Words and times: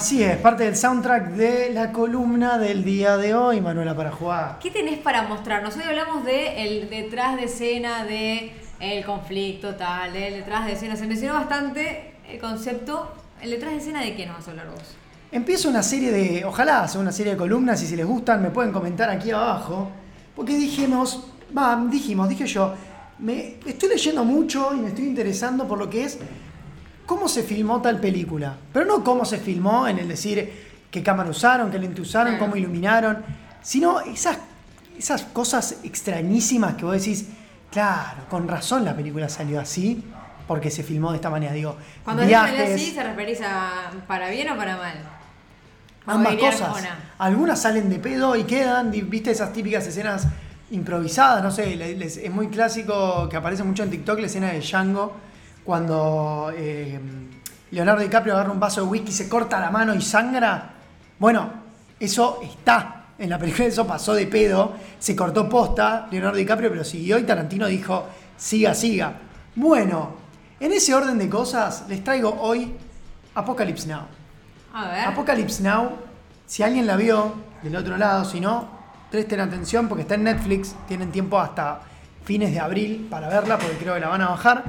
Así 0.00 0.24
es, 0.24 0.38
parte 0.38 0.64
del 0.64 0.76
soundtrack 0.76 1.32
de 1.32 1.74
la 1.74 1.92
columna 1.92 2.56
del 2.56 2.84
día 2.84 3.18
de 3.18 3.34
hoy, 3.34 3.60
Manuela, 3.60 3.94
para 3.94 4.10
jugar. 4.10 4.58
¿Qué 4.58 4.70
tenés 4.70 4.98
para 4.98 5.28
mostrarnos? 5.28 5.76
Hoy 5.76 5.82
hablamos 5.82 6.24
de 6.24 6.64
el 6.64 6.88
detrás 6.88 7.36
de 7.36 7.44
escena 7.44 8.06
de 8.06 8.50
el 8.80 9.04
conflicto 9.04 9.74
tal, 9.74 10.16
el 10.16 10.32
detrás 10.32 10.64
de 10.64 10.72
escena. 10.72 10.96
Se 10.96 11.06
mencionó 11.06 11.34
bastante 11.34 12.14
el 12.26 12.38
concepto. 12.38 13.12
¿El 13.42 13.50
detrás 13.50 13.72
de 13.72 13.76
escena 13.76 14.00
de 14.00 14.16
qué 14.16 14.24
nos 14.24 14.38
vas 14.38 14.48
a 14.48 14.50
hablar 14.52 14.70
vos? 14.70 14.96
Empiezo 15.30 15.68
una 15.68 15.82
serie 15.82 16.10
de, 16.10 16.46
ojalá 16.46 16.88
sea 16.88 16.98
una 16.98 17.12
serie 17.12 17.32
de 17.32 17.38
columnas 17.38 17.82
y 17.82 17.86
si 17.86 17.94
les 17.94 18.06
gustan 18.06 18.40
me 18.42 18.48
pueden 18.48 18.72
comentar 18.72 19.10
aquí 19.10 19.30
abajo, 19.32 19.90
porque 20.34 20.56
dijimos, 20.56 21.26
va, 21.54 21.78
dijimos, 21.90 22.26
dije 22.26 22.46
yo, 22.46 22.72
me 23.18 23.56
estoy 23.66 23.90
leyendo 23.90 24.24
mucho 24.24 24.72
y 24.74 24.78
me 24.78 24.88
estoy 24.88 25.04
interesando 25.04 25.68
por 25.68 25.78
lo 25.78 25.90
que 25.90 26.04
es 26.04 26.18
cómo 27.10 27.26
se 27.26 27.42
filmó 27.42 27.82
tal 27.82 27.98
película, 27.98 28.54
pero 28.72 28.86
no 28.86 29.02
cómo 29.02 29.24
se 29.24 29.38
filmó 29.38 29.88
en 29.88 29.98
el 29.98 30.06
decir 30.06 30.48
qué 30.92 31.02
cámara 31.02 31.28
usaron, 31.28 31.68
qué 31.68 31.76
lente 31.76 32.00
usaron, 32.00 32.38
cómo 32.38 32.54
iluminaron, 32.54 33.24
sino 33.60 33.98
esas, 33.98 34.38
esas 34.96 35.22
cosas 35.22 35.78
extrañísimas 35.82 36.76
que 36.76 36.84
vos 36.84 36.94
decís, 36.94 37.26
claro, 37.68 38.26
con 38.28 38.46
razón 38.46 38.84
la 38.84 38.94
película 38.94 39.28
salió 39.28 39.58
así, 39.58 40.04
porque 40.46 40.70
se 40.70 40.84
filmó 40.84 41.10
de 41.10 41.16
esta 41.16 41.30
manera, 41.30 41.52
digo, 41.52 41.76
Cuando 42.04 42.24
viajes, 42.24 42.74
así, 42.74 42.92
¿se 42.92 43.02
referís 43.02 43.40
a 43.40 43.90
para 44.06 44.30
bien 44.30 44.48
o 44.48 44.56
para 44.56 44.76
mal? 44.76 44.94
Ambas 46.06 46.36
cosas. 46.36 46.70
Algunas 47.18 47.60
salen 47.60 47.90
de 47.90 47.98
pedo 47.98 48.36
y 48.36 48.44
quedan, 48.44 48.92
viste 48.92 49.32
esas 49.32 49.52
típicas 49.52 49.84
escenas 49.84 50.28
improvisadas, 50.70 51.42
no 51.42 51.50
sé, 51.50 51.74
es 52.04 52.30
muy 52.30 52.46
clásico 52.50 53.28
que 53.28 53.36
aparece 53.36 53.64
mucho 53.64 53.82
en 53.82 53.90
TikTok 53.90 54.20
la 54.20 54.26
escena 54.26 54.52
de 54.52 54.60
Django, 54.60 55.28
cuando 55.64 56.52
eh, 56.56 56.98
Leonardo 57.70 58.02
DiCaprio 58.02 58.34
agarra 58.34 58.52
un 58.52 58.60
vaso 58.60 58.82
de 58.82 58.86
whisky, 58.86 59.12
se 59.12 59.28
corta 59.28 59.60
la 59.60 59.70
mano 59.70 59.94
y 59.94 60.00
sangra. 60.00 60.74
Bueno, 61.18 61.50
eso 61.98 62.40
está 62.42 63.06
en 63.18 63.30
la 63.30 63.38
película, 63.38 63.66
eso 63.66 63.86
pasó 63.86 64.14
de 64.14 64.26
pedo, 64.26 64.72
se 64.98 65.14
cortó 65.14 65.48
posta 65.48 66.08
Leonardo 66.10 66.38
DiCaprio, 66.38 66.70
pero 66.70 66.84
siguió 66.84 67.18
y 67.18 67.24
Tarantino 67.24 67.66
dijo, 67.66 68.06
siga, 68.36 68.74
siga. 68.74 69.12
Bueno, 69.54 70.14
en 70.58 70.72
ese 70.72 70.94
orden 70.94 71.18
de 71.18 71.28
cosas 71.28 71.84
les 71.88 72.02
traigo 72.02 72.30
hoy 72.40 72.74
Apocalypse 73.34 73.86
Now. 73.86 74.02
A 74.72 74.88
ver. 74.88 75.00
Apocalypse 75.06 75.62
Now, 75.62 75.90
si 76.46 76.62
alguien 76.62 76.86
la 76.86 76.96
vio 76.96 77.34
del 77.62 77.76
otro 77.76 77.96
lado, 77.96 78.24
si 78.24 78.40
no, 78.40 78.68
presten 79.10 79.40
atención 79.40 79.88
porque 79.88 80.02
está 80.02 80.14
en 80.14 80.24
Netflix, 80.24 80.74
tienen 80.88 81.12
tiempo 81.12 81.38
hasta 81.38 81.82
fines 82.24 82.52
de 82.52 82.60
abril 82.60 83.06
para 83.10 83.28
verla 83.28 83.58
porque 83.58 83.76
creo 83.76 83.94
que 83.94 84.00
la 84.00 84.08
van 84.08 84.22
a 84.22 84.30
bajar. 84.30 84.64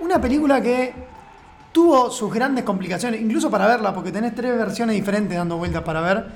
Una 0.00 0.20
película 0.20 0.60
que 0.60 0.92
tuvo 1.72 2.10
sus 2.10 2.32
grandes 2.32 2.64
complicaciones, 2.64 3.20
incluso 3.20 3.50
para 3.50 3.66
verla, 3.66 3.94
porque 3.94 4.10
tenés 4.10 4.34
tres 4.34 4.56
versiones 4.56 4.96
diferentes 4.96 5.36
dando 5.36 5.58
vueltas 5.58 5.82
para 5.82 6.00
ver. 6.00 6.26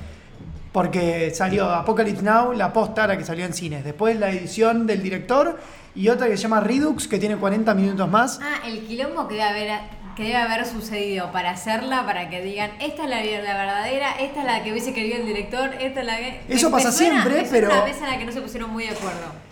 Porque 0.73 1.33
salió 1.35 1.69
Apocalypse 1.71 2.23
Now, 2.23 2.53
la 2.53 2.73
posta, 2.73 3.07
la 3.07 3.17
que 3.17 3.25
salió 3.25 3.45
en 3.45 3.55
cines. 3.55 3.83
Después 3.83 4.19
la 4.19 4.31
edición 4.31 4.87
del 4.87 5.03
director 5.03 5.59
y 5.95 6.09
otra 6.09 6.29
que 6.29 6.37
se 6.37 6.43
llama 6.45 6.61
Redux, 6.61 7.09
que 7.09 7.19
tiene 7.19 7.37
40 7.37 7.75
minutos 7.75 8.09
más. 8.09 8.39
Ah, 8.43 8.67
el 8.67 8.87
quilombo 8.87 9.27
que 9.27 9.35
debe 9.35 9.49
haber, 9.49 9.81
que 10.15 10.25
debe 10.25 10.37
haber 10.37 10.67
sucedido 10.67 11.33
para 11.33 11.51
hacerla, 11.51 12.05
para 12.07 12.29
que 12.29 12.43
digan, 12.43 12.71
esta 12.79 13.05
es 13.05 13.09
la, 13.11 13.25
la 13.25 13.57
verdadera, 13.57 14.13
esta 14.21 14.41
es 14.41 14.47
la 14.47 14.63
que 14.63 14.71
hubiese 14.73 14.93
querido 14.93 15.17
el 15.17 15.27
director, 15.27 15.73
esta 15.81 16.01
es 16.01 16.07
la 16.07 16.17
que... 16.19 16.41
Eso 16.49 16.71
pasa 16.71 16.93
siempre, 16.93 17.47
pero... 17.51 17.69
Es 17.69 17.75
una 17.75 17.85
vez 17.85 17.97
en 17.97 18.07
la 18.09 18.19
que 18.19 18.27
no 18.27 18.33
se 18.33 18.41
pusieron 18.41 18.71
muy 18.71 18.85
de 18.85 18.91
acuerdo. 18.91 19.50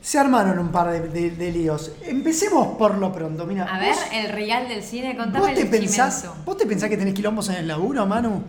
Se 0.00 0.18
armaron 0.18 0.58
un 0.58 0.68
par 0.68 0.90
de, 0.90 1.52
líos. 1.52 1.92
Empecemos 2.06 2.78
por 2.78 2.96
lo 2.96 3.12
pronto. 3.12 3.44
Mira, 3.46 3.64
a 3.64 3.78
ver, 3.78 3.94
el 4.12 4.32
real 4.32 4.66
del 4.66 4.82
cine, 4.82 5.14
contame 5.16 5.46
¿vos 5.46 5.54
te 5.54 5.66
pensás, 5.66 6.26
¿Vos 6.44 6.56
te 6.56 6.66
pensás 6.66 6.88
que 6.88 6.96
tenés 6.96 7.14
quilombos 7.14 7.50
en 7.50 7.56
el 7.56 7.68
laburo, 7.68 8.06
Manu? 8.06 8.42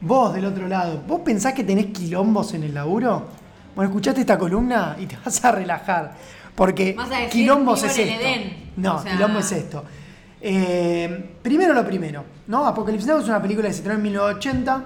Vos 0.00 0.34
del 0.34 0.44
otro 0.44 0.68
lado, 0.68 1.02
¿vos 1.08 1.22
pensás 1.22 1.54
que 1.54 1.64
tenés 1.64 1.86
quilombos 1.86 2.52
en 2.54 2.64
el 2.64 2.74
laburo? 2.74 3.26
Bueno, 3.74 3.88
escuchaste 3.90 4.20
esta 4.20 4.38
columna 4.38 4.96
y 4.98 5.06
te 5.06 5.16
vas 5.24 5.42
a 5.44 5.52
relajar. 5.52 6.14
Porque 6.54 6.96
quilombos 7.30 7.84
es 7.84 7.98
esto. 7.98 8.26
No, 8.76 9.02
quilombo 9.02 9.38
es 9.38 9.52
esto. 9.52 9.84
Eh, 10.40 11.36
primero 11.42 11.72
lo 11.72 11.84
primero, 11.84 12.24
¿no? 12.48 12.66
Apocalypse 12.66 13.06
Now 13.06 13.20
es 13.20 13.28
una 13.28 13.40
película 13.40 13.68
que 13.68 13.72
se 13.72 13.78
estrenó 13.78 13.96
en 13.96 14.02
1980 14.02 14.84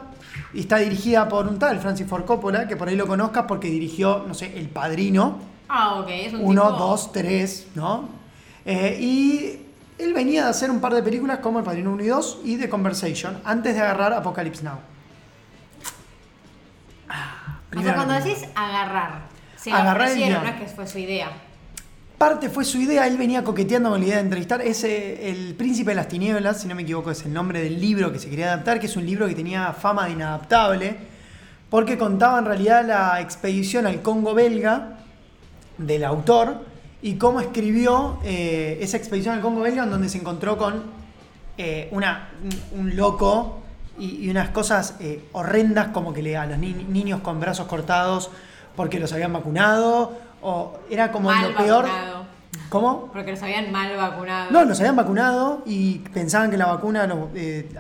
y 0.55 0.61
está 0.61 0.79
dirigida 0.79 1.29
por 1.29 1.49
un 1.49 1.59
tal 1.59 1.79
Francis 1.81 2.07
Ford 2.07 2.25
Coppola, 2.25 2.69
que 2.69 2.77
por 2.77 2.89
ahí 2.89 2.97
lo 2.97 3.07
conozcas 3.07 3.45
porque 3.49 3.69
dirigió, 3.69 4.25
no 4.27 4.35
sé, 4.35 4.59
El 4.59 4.69
Padrino 4.69 5.52
Ah, 5.75 6.01
ok, 6.01 6.09
es 6.11 6.35
un 6.35 6.45
Uno, 6.45 6.73
dos, 6.73 7.13
tres, 7.13 7.67
¿no? 7.75 8.07
Eh, 8.67 8.99
y 9.01 9.59
él 9.99 10.13
venía 10.13 10.45
de 10.45 10.51
hacer 10.51 10.71
un 10.71 10.83
par 10.83 10.93
de 10.93 11.03
películas 11.03 11.39
como 11.39 11.61
El 11.61 11.65
Padrino 11.65 11.91
1 11.93 12.03
y 12.03 12.09
2 12.09 12.41
y 12.45 12.57
The 12.59 12.69
Conversation 12.69 13.41
antes 13.43 13.75
de 13.75 13.81
agarrar 13.81 14.13
Apocalypse 14.13 14.63
Now. 14.63 14.79
Ah, 17.09 17.61
o 17.75 17.81
sea, 17.81 17.95
cuando 17.95 18.13
decís 18.13 18.45
agarrar, 18.55 19.23
se 19.57 19.73
agarrar 19.73 20.15
no 20.15 20.45
es 20.45 20.55
que 20.57 20.67
fue 20.67 20.87
su 20.87 20.99
idea. 20.99 21.31
Parte 22.19 22.51
fue 22.51 22.67
su 22.67 22.79
idea, 22.79 23.07
él 23.07 23.17
venía 23.17 23.43
coqueteando 23.43 23.89
con 23.89 24.01
la 24.01 24.07
idea 24.07 24.17
de 24.17 24.25
entrevistar. 24.25 24.61
ese 24.61 25.31
El 25.31 25.55
Príncipe 25.55 25.93
de 25.93 25.95
las 25.95 26.09
Tinieblas, 26.09 26.61
si 26.61 26.69
no 26.69 26.75
me 26.75 26.83
equivoco, 26.83 27.11
es 27.11 27.25
el 27.25 27.33
nombre 27.33 27.63
del 27.63 27.81
libro 27.81 28.13
que 28.13 28.19
se 28.19 28.29
quería 28.29 28.53
adaptar, 28.53 28.79
que 28.79 28.89
es 28.89 28.97
un 28.97 29.07
libro 29.07 29.27
que 29.27 29.35
tenía 29.35 29.73
fama 29.73 30.05
de 30.05 30.13
inadaptable, 30.13 30.99
porque 31.71 31.97
contaba 31.97 32.39
en 32.39 32.45
realidad 32.45 32.85
la 32.87 33.23
expedición 33.23 33.87
al 33.87 34.03
Congo 34.03 34.35
belga 34.35 34.99
del 35.79 36.05
autor 36.05 36.73
y 37.03 37.17
cómo 37.17 37.41
escribió 37.41 38.19
eh, 38.25 38.79
esa 38.81 38.97
expedición 38.97 39.35
al 39.35 39.41
Congo 39.41 39.61
belga 39.61 39.85
donde 39.87 40.09
se 40.09 40.19
encontró 40.19 40.57
con 40.57 40.85
eh, 41.59 41.89
una, 41.91 42.31
un, 42.79 42.97
loco 42.97 43.61
y, 43.99 44.31
unas 44.31 44.51
cosas 44.51 44.97
eh, 45.01 45.29
horrendas 45.33 45.89
como 45.89 46.13
que 46.13 46.23
le, 46.23 46.37
a 46.37 46.47
los 46.47 46.59
niños 46.59 47.21
con 47.21 47.41
brazos 47.41 47.67
cortados 47.67 48.31
porque 48.77 49.01
los 49.01 49.13
habían 49.13 49.33
vacunado 49.33 50.13
o 50.41 50.79
era 50.89 51.13
como 51.13 51.31
lo 51.33 51.55
peor. 51.57 51.87
¿Cómo? 52.69 53.11
Porque 53.13 53.33
los 53.33 53.43
habían 53.43 53.71
mal 53.71 53.95
vacunado. 53.97 54.51
No, 54.51 54.65
los 54.65 54.79
habían 54.81 54.97
vacunado 54.97 55.63
y 55.67 55.99
pensaban 55.99 56.51
que 56.51 56.57
la 56.57 56.67
vacuna 56.67 57.07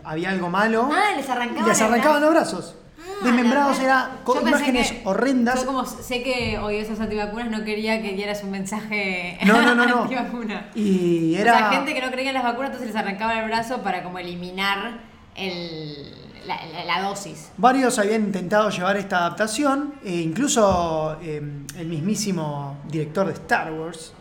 había 0.05 0.31
algo 0.31 0.51
malo. 0.51 0.91
Ah, 0.93 1.17
les 1.17 1.29
arrancaban, 1.29 1.69
les 1.69 1.81
arrancaban 1.81 2.21
los 2.21 2.31
brazos. 2.31 2.77
Ah, 3.03 3.25
desmembrados 3.25 3.81
era 3.81 4.11
con 4.25 4.47
imágenes 4.47 4.95
horrendas. 5.05 5.61
Yo 5.61 5.67
como 5.67 5.85
sé 5.87 6.23
que 6.23 6.59
hoy 6.59 6.77
esas 6.77 7.01
antivacunas 7.01 7.51
no 7.51 7.65
quería 7.65 8.01
que 8.01 8.13
dieras 8.13 8.43
un 8.45 8.51
mensaje 8.51 9.39
no, 9.45 9.61
no, 9.63 9.75
no, 9.75 9.87
no. 9.87 10.03
antivacuna. 10.03 10.71
Y 10.75 11.35
era... 11.35 11.55
O 11.55 11.59
sea, 11.59 11.71
gente 11.71 11.95
que 11.95 12.01
no 12.01 12.11
creía 12.11 12.31
en 12.31 12.35
las 12.35 12.45
vacunas, 12.45 12.71
entonces 12.71 12.89
les 12.89 12.97
arrancaba 12.97 13.39
el 13.41 13.47
brazo 13.47 13.83
para 13.83 14.03
como 14.03 14.19
eliminar 14.19 15.01
el, 15.35 16.15
la, 16.47 17.03
dosis. 17.03 17.51
Varios 17.57 17.99
habían 17.99 18.23
intentado 18.23 18.71
llevar 18.71 18.97
esta 18.97 19.19
adaptación, 19.19 19.95
e 20.05 20.21
incluso 20.21 21.19
em, 21.23 21.67
el 21.77 21.87
mismísimo 21.87 22.79
director 22.89 23.27
de 23.27 23.33
Star 23.33 23.73
Wars. 23.73 24.13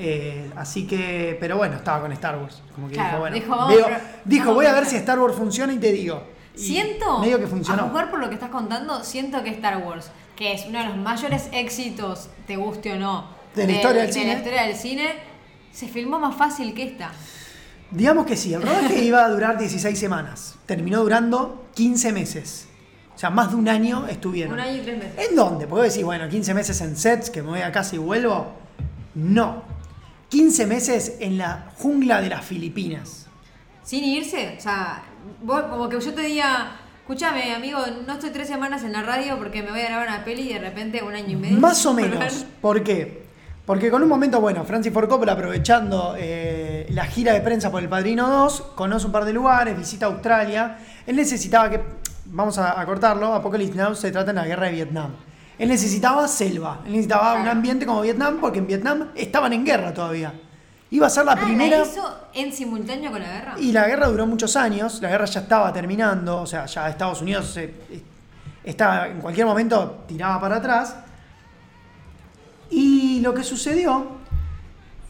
Eh, 0.00 0.50
así 0.56 0.86
que, 0.86 1.36
pero 1.40 1.56
bueno, 1.56 1.76
estaba 1.76 2.00
con 2.00 2.12
Star 2.12 2.38
Wars. 2.38 2.62
Como 2.74 2.88
que 2.88 2.94
dijo, 2.94 3.18
bueno, 3.18 3.36
dijo, 4.24 4.54
voy 4.54 4.66
a 4.66 4.72
ver 4.72 4.86
si 4.86 4.96
Star 4.96 5.18
Wars 5.18 5.34
funciona 5.34 5.72
y 5.72 5.78
te 5.78 5.92
digo 5.92 6.37
siento, 6.58 7.18
medio 7.20 7.38
que 7.38 7.46
funcionó. 7.46 7.84
a 7.84 7.88
jugar 7.88 8.10
por 8.10 8.20
lo 8.20 8.28
que 8.28 8.34
estás 8.34 8.50
contando, 8.50 9.04
siento 9.04 9.42
que 9.42 9.50
Star 9.50 9.78
Wars, 9.78 10.10
que 10.36 10.52
es 10.52 10.66
uno 10.66 10.78
de 10.78 10.86
los 10.86 10.96
mayores 10.96 11.48
éxitos, 11.52 12.28
te 12.46 12.56
guste 12.56 12.92
o 12.92 12.96
no, 12.96 13.28
de 13.54 13.66
la 13.66 13.72
historia 13.72 14.02
del, 14.02 14.12
cine. 14.12 14.26
la 14.26 14.38
historia 14.38 14.62
del 14.64 14.76
cine, 14.76 15.08
se 15.72 15.88
filmó 15.88 16.18
más 16.18 16.36
fácil 16.36 16.74
que 16.74 16.84
esta. 16.84 17.12
Digamos 17.90 18.26
que 18.26 18.36
sí, 18.36 18.52
el 18.52 18.62
rodaje 18.62 18.98
iba 19.04 19.24
a 19.24 19.28
durar 19.28 19.58
16 19.58 19.98
semanas, 19.98 20.56
terminó 20.66 21.02
durando 21.02 21.66
15 21.74 22.12
meses. 22.12 22.68
O 23.14 23.18
sea, 23.18 23.30
más 23.30 23.50
de 23.50 23.56
un 23.56 23.68
año 23.68 24.06
estuvieron. 24.06 24.52
Un 24.52 24.60
año 24.60 24.76
y 24.76 24.80
tres 24.80 24.96
meses. 24.96 25.28
¿En 25.28 25.34
dónde? 25.34 25.66
Porque 25.66 25.86
decir, 25.86 26.04
bueno, 26.04 26.28
15 26.28 26.54
meses 26.54 26.80
en 26.82 26.96
sets, 26.96 27.30
que 27.30 27.42
me 27.42 27.48
voy 27.48 27.62
a 27.62 27.72
casa 27.72 27.96
y 27.96 27.98
vuelvo. 27.98 28.52
No. 29.16 29.64
15 30.28 30.66
meses 30.66 31.16
en 31.18 31.36
la 31.36 31.72
jungla 31.78 32.20
de 32.20 32.28
las 32.28 32.44
Filipinas. 32.44 33.26
¿Sin 33.82 34.04
irse? 34.04 34.54
O 34.56 34.60
sea, 34.60 35.02
como 35.46 35.88
que 35.88 36.00
yo 36.00 36.14
te 36.14 36.22
diga, 36.22 36.72
escúchame, 37.00 37.54
amigo, 37.54 37.78
no 38.06 38.12
estoy 38.14 38.30
tres 38.30 38.48
semanas 38.48 38.82
en 38.84 38.92
la 38.92 39.02
radio 39.02 39.38
porque 39.38 39.62
me 39.62 39.70
voy 39.70 39.80
a 39.80 39.88
grabar 39.88 40.08
una 40.08 40.24
peli 40.24 40.50
y 40.50 40.54
de 40.54 40.60
repente 40.60 41.02
un 41.02 41.14
año 41.14 41.30
y 41.30 41.36
medio. 41.36 41.58
Más 41.58 41.84
o 41.86 41.94
menos. 41.94 42.46
¿Por 42.60 42.82
qué? 42.82 43.28
Porque 43.68 43.90
con 43.90 44.02
un 44.02 44.08
momento, 44.08 44.40
bueno, 44.40 44.64
Francis 44.64 44.90
Ford 44.90 45.10
Coppola 45.10 45.32
aprovechando 45.32 46.14
eh, 46.18 46.86
la 46.88 47.04
gira 47.04 47.34
de 47.34 47.42
prensa 47.42 47.70
por 47.70 47.82
El 47.82 47.88
Padrino 47.90 48.26
2, 48.26 48.62
conoce 48.74 49.04
un 49.04 49.12
par 49.12 49.26
de 49.26 49.34
lugares, 49.34 49.76
visita 49.76 50.06
Australia. 50.06 50.78
Él 51.06 51.16
necesitaba 51.16 51.68
que, 51.68 51.82
vamos 52.24 52.56
a, 52.56 52.82
cortarlo, 52.86 53.34
Apocalypse 53.34 53.76
Now 53.76 53.94
se 53.94 54.10
trata 54.10 54.30
en 54.30 54.36
la 54.36 54.46
guerra 54.46 54.66
de 54.66 54.72
Vietnam. 54.72 55.10
Él 55.58 55.68
necesitaba 55.68 56.26
selva, 56.28 56.80
él 56.86 56.92
necesitaba 56.92 57.34
un 57.34 57.46
ambiente 57.46 57.84
como 57.84 58.00
Vietnam 58.00 58.38
porque 58.40 58.58
en 58.58 58.66
Vietnam 58.66 59.08
estaban 59.14 59.52
en 59.52 59.66
guerra 59.66 59.92
todavía. 59.92 60.32
Iba 60.90 61.06
a 61.06 61.10
ser 61.10 61.24
la 61.24 61.32
ah, 61.32 61.36
primera. 61.36 61.78
¿La 61.78 61.84
hizo 61.84 62.16
en 62.34 62.52
simultáneo 62.52 63.10
con 63.10 63.20
la 63.20 63.28
guerra? 63.28 63.54
Y 63.58 63.72
la 63.72 63.86
guerra 63.86 64.08
duró 64.08 64.26
muchos 64.26 64.56
años, 64.56 65.00
la 65.02 65.10
guerra 65.10 65.26
ya 65.26 65.40
estaba 65.40 65.72
terminando, 65.72 66.42
o 66.42 66.46
sea, 66.46 66.66
ya 66.66 66.88
Estados 66.88 67.20
Unidos 67.20 67.58
estaba, 68.64 69.08
en 69.08 69.20
cualquier 69.20 69.46
momento 69.46 70.04
tiraba 70.06 70.40
para 70.40 70.56
atrás. 70.56 70.96
Y 72.70 73.20
lo 73.20 73.34
que 73.34 73.42
sucedió 73.42 74.06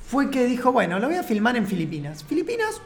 fue 0.08 0.30
que 0.30 0.46
dijo, 0.46 0.72
bueno, 0.72 0.98
lo 0.98 1.08
voy 1.08 1.16
a 1.16 1.22
filmar 1.22 1.56
en 1.56 1.66
Filipinas. 1.66 2.24
Filipinas, 2.24 2.80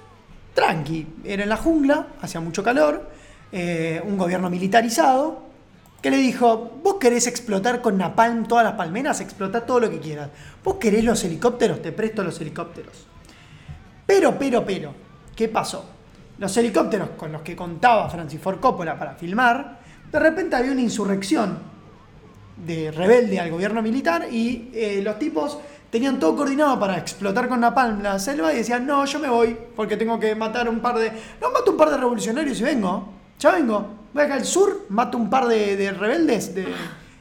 tranqui, 0.54 1.06
era 1.24 1.44
en 1.44 1.48
la 1.48 1.56
jungla, 1.56 2.08
hacía 2.20 2.40
mucho 2.40 2.62
calor. 2.62 3.10
eh, 3.52 4.02
un 4.04 4.16
gobierno 4.16 4.48
militarizado, 4.48 5.51
que 6.02 6.10
le 6.10 6.16
dijo, 6.16 6.80
vos 6.82 6.96
querés 6.96 7.28
explotar 7.28 7.80
con 7.80 7.96
napalm 7.96 8.46
todas 8.46 8.64
las 8.64 8.74
palmeras, 8.74 9.20
explota 9.20 9.64
todo 9.64 9.80
lo 9.80 9.90
que 9.90 10.00
quieras. 10.00 10.30
Vos 10.64 10.74
querés 10.74 11.04
los 11.04 11.22
helicópteros, 11.22 11.80
te 11.80 11.92
presto 11.92 12.24
los 12.24 12.40
helicópteros. 12.40 13.06
Pero, 14.04 14.36
pero, 14.36 14.64
pero, 14.64 14.92
¿qué 15.36 15.48
pasó? 15.48 15.88
Los 16.38 16.56
helicópteros 16.56 17.10
con 17.10 17.30
los 17.30 17.42
que 17.42 17.54
contaba 17.54 18.10
Francis 18.10 18.40
Ford 18.40 18.58
Coppola 18.58 18.98
para 18.98 19.14
filmar, 19.14 19.78
de 20.10 20.18
repente 20.18 20.56
había 20.56 20.72
una 20.72 20.80
insurrección 20.80 21.58
de 22.56 22.90
rebelde 22.90 23.38
al 23.38 23.50
gobierno 23.50 23.80
militar 23.80 24.26
y 24.30 24.70
eh, 24.74 25.00
los 25.02 25.18
tipos 25.20 25.58
tenían 25.88 26.18
todo 26.18 26.34
coordinado 26.36 26.80
para 26.80 26.98
explotar 26.98 27.48
con 27.48 27.60
napalm 27.60 28.02
la 28.02 28.18
selva 28.18 28.52
y 28.52 28.56
decían, 28.56 28.86
no, 28.86 29.04
yo 29.04 29.20
me 29.20 29.28
voy 29.28 29.56
porque 29.76 29.96
tengo 29.96 30.18
que 30.18 30.34
matar 30.34 30.68
un 30.68 30.80
par 30.80 30.98
de... 30.98 31.12
No, 31.40 31.52
mato 31.52 31.70
un 31.70 31.76
par 31.76 31.90
de 31.90 31.96
revolucionarios 31.96 32.58
y 32.60 32.64
vengo, 32.64 33.08
ya 33.38 33.50
vengo. 33.52 33.94
Voy 34.14 34.22
acá 34.24 34.34
al 34.34 34.44
sur, 34.44 34.86
mato 34.90 35.16
un 35.18 35.30
par 35.30 35.46
de, 35.46 35.76
de 35.76 35.90
rebeldes 35.92 36.54
de- 36.54 36.66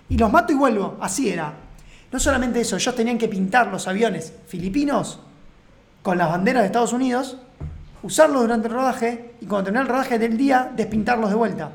y 0.09 0.17
los 0.17 0.31
mato 0.31 0.51
y 0.51 0.55
vuelvo. 0.55 0.97
Así 1.01 1.29
era. 1.29 1.53
No 2.11 2.19
solamente 2.19 2.59
eso, 2.61 2.75
ellos 2.75 2.93
tenían 2.95 3.17
que 3.17 3.29
pintar 3.29 3.67
los 3.67 3.87
aviones 3.87 4.33
filipinos 4.47 5.19
con 6.01 6.17
las 6.17 6.29
banderas 6.29 6.63
de 6.63 6.67
Estados 6.67 6.91
Unidos, 6.91 7.37
usarlos 8.03 8.41
durante 8.41 8.67
el 8.67 8.73
rodaje 8.73 9.35
y 9.39 9.45
cuando 9.45 9.65
terminara 9.65 9.87
el 9.87 9.91
rodaje 9.93 10.19
del 10.19 10.35
día, 10.37 10.69
despintarlos 10.75 11.29
de 11.29 11.35
vuelta. 11.35 11.71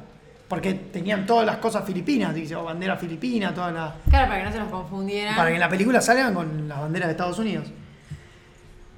Porque 0.49 0.75
tenían 0.75 1.27
todas 1.27 1.47
las 1.47 1.57
cosas 1.57 1.85
filipinas, 1.85 2.35
dice, 2.35 2.55
o 2.55 2.63
bandera 2.65 2.97
filipina, 2.97 3.53
todas 3.55 3.73
las... 3.73 3.95
Claro, 4.11 4.29
para 4.29 4.39
que 4.41 4.45
no 4.45 4.53
se 4.53 4.59
los 4.59 4.69
confundieran. 4.69 5.35
Para 5.35 5.49
que 5.49 5.55
en 5.55 5.61
la 5.61 5.69
película 5.69 6.01
salgan 6.01 6.35
con 6.35 6.69
las 6.69 6.79
banderas 6.79 7.09
de 7.09 7.13
Estados 7.13 7.39
Unidos. 7.39 7.67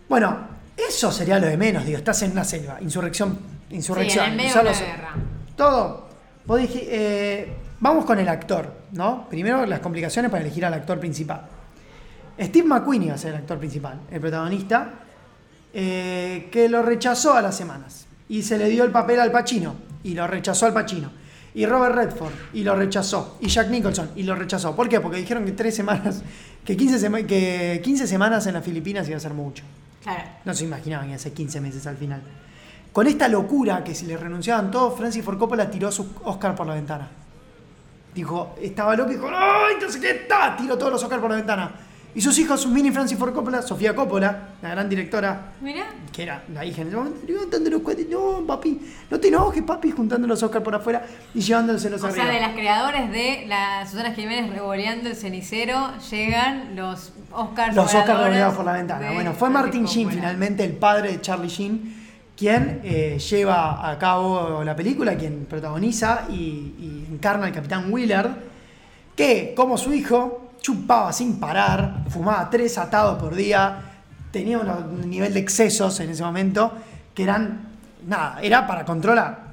Bueno, 0.08 0.38
eso 0.76 1.12
sería 1.12 1.38
lo 1.38 1.46
de 1.46 1.56
menos, 1.56 1.84
digo, 1.84 1.98
estás 1.98 2.20
en 2.22 2.32
una 2.32 2.44
selva, 2.44 2.78
insurrección, 2.80 3.38
insurrección. 3.70 4.24
Sí, 4.24 4.26
en 4.26 4.30
el 4.32 4.36
medio 4.36 4.50
usar 4.50 4.64
de 4.64 4.70
los- 4.70 4.78
una 4.80 4.86
guerra. 4.88 5.14
Todo. 5.58 6.06
Vos 6.46 6.58
dije, 6.60 6.86
eh, 6.90 7.52
vamos 7.80 8.06
con 8.06 8.18
el 8.18 8.28
actor, 8.28 8.72
¿no? 8.92 9.28
Primero 9.28 9.66
las 9.66 9.80
complicaciones 9.80 10.30
para 10.30 10.42
elegir 10.42 10.64
al 10.64 10.72
actor 10.72 10.98
principal. 10.98 11.42
Steve 12.40 12.66
McQueen 12.66 13.02
iba 13.02 13.14
a 13.14 13.18
ser 13.18 13.30
el 13.34 13.38
actor 13.40 13.58
principal, 13.58 13.98
el 14.10 14.20
protagonista, 14.20 14.90
eh, 15.74 16.48
que 16.50 16.68
lo 16.68 16.82
rechazó 16.82 17.34
a 17.34 17.42
las 17.42 17.56
semanas. 17.56 18.06
Y 18.28 18.42
se 18.42 18.56
le 18.56 18.68
dio 18.68 18.84
el 18.84 18.90
papel 18.92 19.20
al 19.20 19.32
Pacino, 19.32 19.74
y 20.04 20.14
lo 20.14 20.26
rechazó 20.26 20.66
al 20.66 20.72
Pacino. 20.72 21.10
Y 21.54 21.66
Robert 21.66 21.94
Redford, 21.96 22.32
y 22.54 22.62
lo 22.62 22.76
rechazó. 22.76 23.36
Y 23.40 23.48
Jack 23.48 23.68
Nicholson, 23.68 24.10
y 24.14 24.22
lo 24.22 24.34
rechazó. 24.36 24.76
¿Por 24.76 24.88
qué? 24.88 25.00
Porque 25.00 25.18
dijeron 25.18 25.44
que 25.44 25.52
tres 25.52 25.74
semanas, 25.74 26.22
que 26.64 26.76
15, 26.76 26.98
sema- 26.98 27.26
que 27.26 27.80
15 27.82 28.06
semanas 28.06 28.46
en 28.46 28.54
las 28.54 28.64
Filipinas 28.64 29.08
iba 29.08 29.16
a 29.16 29.20
ser 29.20 29.34
mucho. 29.34 29.64
Claro. 30.02 30.22
No 30.44 30.54
se 30.54 30.64
imaginaban 30.64 31.08
que 31.08 31.14
hace 31.14 31.32
15 31.32 31.60
meses 31.60 31.86
al 31.86 31.96
final. 31.96 32.22
Con 32.98 33.06
esta 33.06 33.28
locura 33.28 33.84
que 33.84 33.94
si 33.94 34.06
le 34.06 34.16
renunciaban 34.16 34.72
todos, 34.72 34.98
Francis 34.98 35.24
Ford 35.24 35.38
Coppola 35.38 35.70
tiró 35.70 35.92
su 35.92 36.04
Oscar 36.24 36.56
por 36.56 36.66
la 36.66 36.74
ventana. 36.74 37.08
Dijo, 38.12 38.56
estaba 38.60 38.96
loco 38.96 39.12
y 39.12 39.14
dijo, 39.14 39.30
¡ay, 39.32 39.76
sé 39.88 40.00
qué 40.00 40.10
está! 40.10 40.56
Tiró 40.56 40.76
todos 40.76 40.90
los 40.90 41.04
Oscars 41.04 41.20
por 41.20 41.30
la 41.30 41.36
ventana. 41.36 41.70
Y 42.12 42.20
sus 42.20 42.36
hijos, 42.40 42.66
mini 42.66 42.90
Francis 42.90 43.16
Ford 43.16 43.32
Coppola, 43.32 43.62
Sofía 43.62 43.94
Coppola, 43.94 44.48
la 44.60 44.70
gran 44.70 44.88
directora, 44.88 45.52
Mira. 45.60 45.84
que 46.12 46.24
era 46.24 46.42
la 46.52 46.64
hija 46.64 46.82
en 46.82 46.88
ese 46.88 46.96
momento, 46.96 47.20
levantando 47.24 47.70
los 47.70 47.82
cuates, 47.82 48.08
no, 48.08 48.44
papi, 48.44 48.80
no 49.08 49.20
te 49.20 49.28
enojes, 49.28 49.62
papi, 49.62 49.92
juntando 49.92 50.26
los 50.26 50.42
Oscars 50.42 50.64
por 50.64 50.74
afuera 50.74 51.06
y 51.32 51.40
llevándoselos 51.40 52.02
O 52.02 52.06
arriba. 52.08 52.24
sea, 52.24 52.34
de 52.34 52.40
las 52.40 52.54
creadores 52.54 53.12
de 53.12 53.44
la 53.46 53.86
Susana 53.86 54.12
Jiménez 54.12 54.52
revoleando 54.52 55.08
el 55.08 55.14
cenicero, 55.14 55.92
llegan 56.10 56.74
los 56.74 57.12
Oscars 57.30 57.76
Los 57.76 57.94
Oscars 57.94 58.24
revelados 58.24 58.56
por 58.56 58.64
la 58.64 58.72
ventana. 58.72 59.12
Bueno, 59.12 59.34
fue 59.34 59.50
Martin 59.50 59.84
Sheen 59.84 60.10
finalmente, 60.10 60.64
el 60.64 60.72
padre 60.72 61.12
de 61.12 61.20
Charlie 61.20 61.46
Sheen, 61.46 62.07
quien 62.38 62.80
eh, 62.84 63.18
lleva 63.18 63.90
a 63.90 63.98
cabo 63.98 64.62
la 64.62 64.76
película, 64.76 65.16
quien 65.16 65.46
protagoniza 65.46 66.26
y, 66.30 67.04
encarna 67.10 67.46
al 67.46 67.52
capitán 67.52 67.92
Willard, 67.92 68.30
que 69.16 69.54
como 69.56 69.76
su 69.76 69.92
hijo 69.92 70.52
chupaba 70.60 71.12
sin 71.12 71.40
parar, 71.40 72.04
fumaba 72.08 72.48
tres 72.48 72.78
atados 72.78 73.20
por 73.20 73.34
día, 73.34 73.80
tenía 74.30 74.58
un 74.58 75.10
nivel 75.10 75.34
de 75.34 75.40
excesos 75.40 75.98
en 75.98 76.10
ese 76.10 76.22
momento 76.22 76.72
que 77.12 77.24
eran, 77.24 77.70
nada, 78.06 78.38
era 78.40 78.68
para 78.68 78.84
controlar. 78.84 79.48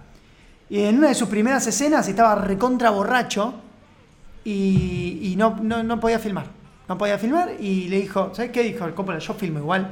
Y 0.69 0.81
en 0.81 0.99
una 0.99 1.07
de 1.07 1.15
sus 1.15 1.27
primeras 1.27 1.65
escenas 1.65 2.07
estaba 2.07 2.35
recontra 2.35 2.91
borracho 2.91 3.55
y, 4.43 5.33
no, 5.37 5.99
podía 5.99 6.19
filmar. 6.19 6.45
No 6.87 6.99
podía 6.99 7.17
filmar 7.17 7.53
y 7.59 7.87
le 7.87 8.01
dijo, 8.01 8.31
¿sabes 8.35 8.51
qué? 8.51 8.61
Dijo 8.61 8.85
el 8.85 8.93
Coppola, 8.93 9.17
yo 9.17 9.33
filmo 9.33 9.57
igual. 9.57 9.89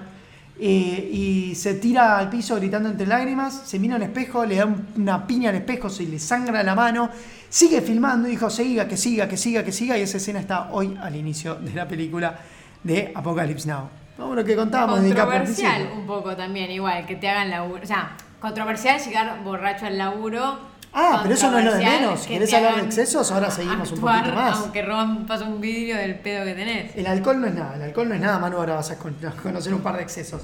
Eh, 0.59 1.09
y 1.11 1.55
se 1.55 1.73
tira 1.75 2.17
al 2.19 2.29
piso 2.29 2.55
gritando 2.57 2.87
entre 2.89 3.07
lágrimas, 3.07 3.63
se 3.65 3.79
mira 3.79 3.95
al 3.95 4.03
espejo, 4.03 4.45
le 4.45 4.57
da 4.57 4.65
un- 4.67 4.87
una 4.97 5.25
piña 5.25 5.49
al 5.49 5.55
espejo, 5.55 5.89
se 5.89 6.03
le 6.03 6.19
sangra 6.19 6.61
la 6.61 6.75
mano, 6.75 7.09
sigue 7.49 7.81
filmando 7.81 8.27
y 8.27 8.31
dijo, 8.31 8.49
siga, 8.51 8.87
que 8.87 8.95
siga, 8.95 9.27
que 9.27 9.35
siga, 9.37 9.63
que 9.63 9.71
siga. 9.71 9.97
Y 9.97 10.01
esa 10.01 10.17
escena 10.17 10.39
está 10.39 10.69
hoy 10.71 10.95
al 11.01 11.15
inicio 11.15 11.55
de 11.55 11.73
la 11.73 11.87
película 11.87 12.39
de 12.83 13.11
Apocalypse 13.15 13.67
Now. 13.67 13.89
Vamos 14.17 14.35
lo 14.35 14.45
que 14.45 14.55
contábamos 14.55 14.99
Controversial 14.99 15.89
un 15.97 16.05
poco 16.05 16.35
también, 16.35 16.69
igual, 16.69 17.05
que 17.07 17.15
te 17.15 17.27
hagan 17.27 17.49
laburo. 17.49 17.81
O 17.81 17.87
sea, 17.87 18.15
controversial 18.39 18.99
llegar 19.01 19.43
borracho 19.43 19.87
al 19.87 19.97
laburo. 19.97 20.59
Ah, 20.93 21.19
pero 21.23 21.33
eso 21.33 21.49
no 21.49 21.57
es 21.57 21.65
lo 21.65 21.73
de 21.73 21.83
menos. 21.83 22.21
que 22.21 22.33
¿Querés 22.33 22.53
hablar 22.53 22.75
de 22.75 22.81
excesos? 22.83 23.31
Ahora 23.31 23.49
seguimos 23.49 23.91
un 23.91 23.99
poquito 23.99 24.31
más. 24.35 24.59
Aunque 24.59 24.81
Ron 24.83 25.25
pasa 25.25 25.45
un 25.45 25.59
vídeo 25.59 25.97
del 25.97 26.15
pedo 26.19 26.45
que 26.45 26.53
tenés. 26.53 26.95
El 26.95 27.07
alcohol 27.07 27.41
no 27.41 27.47
es 27.47 27.55
nada, 27.55 27.75
el 27.75 27.81
alcohol 27.81 28.09
no 28.09 28.15
es 28.15 28.21
nada, 28.21 28.37
Manu, 28.39 28.57
ahora 28.57 28.75
vas 28.75 28.91
a 28.91 28.97
con- 28.99 29.15
conocer 29.43 29.73
un 29.73 29.81
par 29.81 29.97
de 29.97 30.03
excesos. 30.03 30.43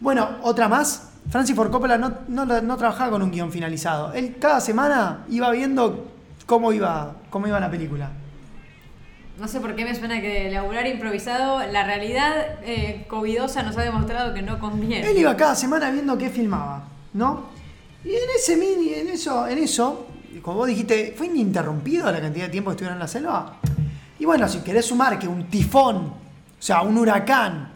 Bueno, 0.00 0.28
otra 0.42 0.68
más. 0.68 1.10
Francis 1.30 1.56
Ford 1.56 1.70
Coppola 1.70 1.98
no, 1.98 2.12
no, 2.28 2.44
no 2.46 2.76
trabajaba 2.76 3.10
con 3.10 3.22
un 3.22 3.30
guion 3.30 3.50
finalizado. 3.52 4.12
Él 4.12 4.36
cada 4.40 4.60
semana 4.60 5.24
iba 5.28 5.50
viendo 5.50 6.06
cómo 6.46 6.72
iba, 6.72 7.14
cómo 7.30 7.46
iba 7.48 7.58
la 7.60 7.70
película. 7.70 8.10
No 9.38 9.48
sé 9.48 9.60
por 9.60 9.74
qué 9.76 9.84
me 9.84 9.94
suena 9.94 10.20
que 10.22 10.50
laburar 10.50 10.86
improvisado, 10.86 11.60
la 11.66 11.84
realidad 11.84 12.32
eh, 12.62 13.04
covidosa 13.08 13.62
nos 13.62 13.76
ha 13.76 13.82
demostrado 13.82 14.32
que 14.32 14.40
no 14.40 14.58
conviene. 14.58 15.10
Él 15.10 15.18
iba 15.18 15.36
cada 15.36 15.54
semana 15.54 15.90
viendo 15.90 16.16
qué 16.16 16.30
filmaba, 16.30 16.84
¿no? 17.12 17.54
Y 18.06 18.10
en 18.10 18.30
ese 18.36 18.56
mini, 18.56 18.94
en 18.94 19.08
eso, 19.08 19.48
en 19.48 19.58
eso, 19.58 20.06
como 20.40 20.58
vos 20.58 20.68
dijiste, 20.68 21.12
¿fue 21.18 21.26
ininterrumpido 21.26 22.10
la 22.12 22.20
cantidad 22.20 22.44
de 22.44 22.52
tiempo 22.52 22.70
que 22.70 22.74
estuvieron 22.74 22.98
en 22.98 23.00
la 23.00 23.08
selva? 23.08 23.56
Y 24.20 24.24
bueno, 24.24 24.48
si 24.48 24.60
querés 24.60 24.86
sumar 24.86 25.18
que 25.18 25.26
un 25.26 25.48
tifón, 25.48 25.96
o 25.96 26.62
sea, 26.62 26.82
un 26.82 26.96
huracán, 26.98 27.72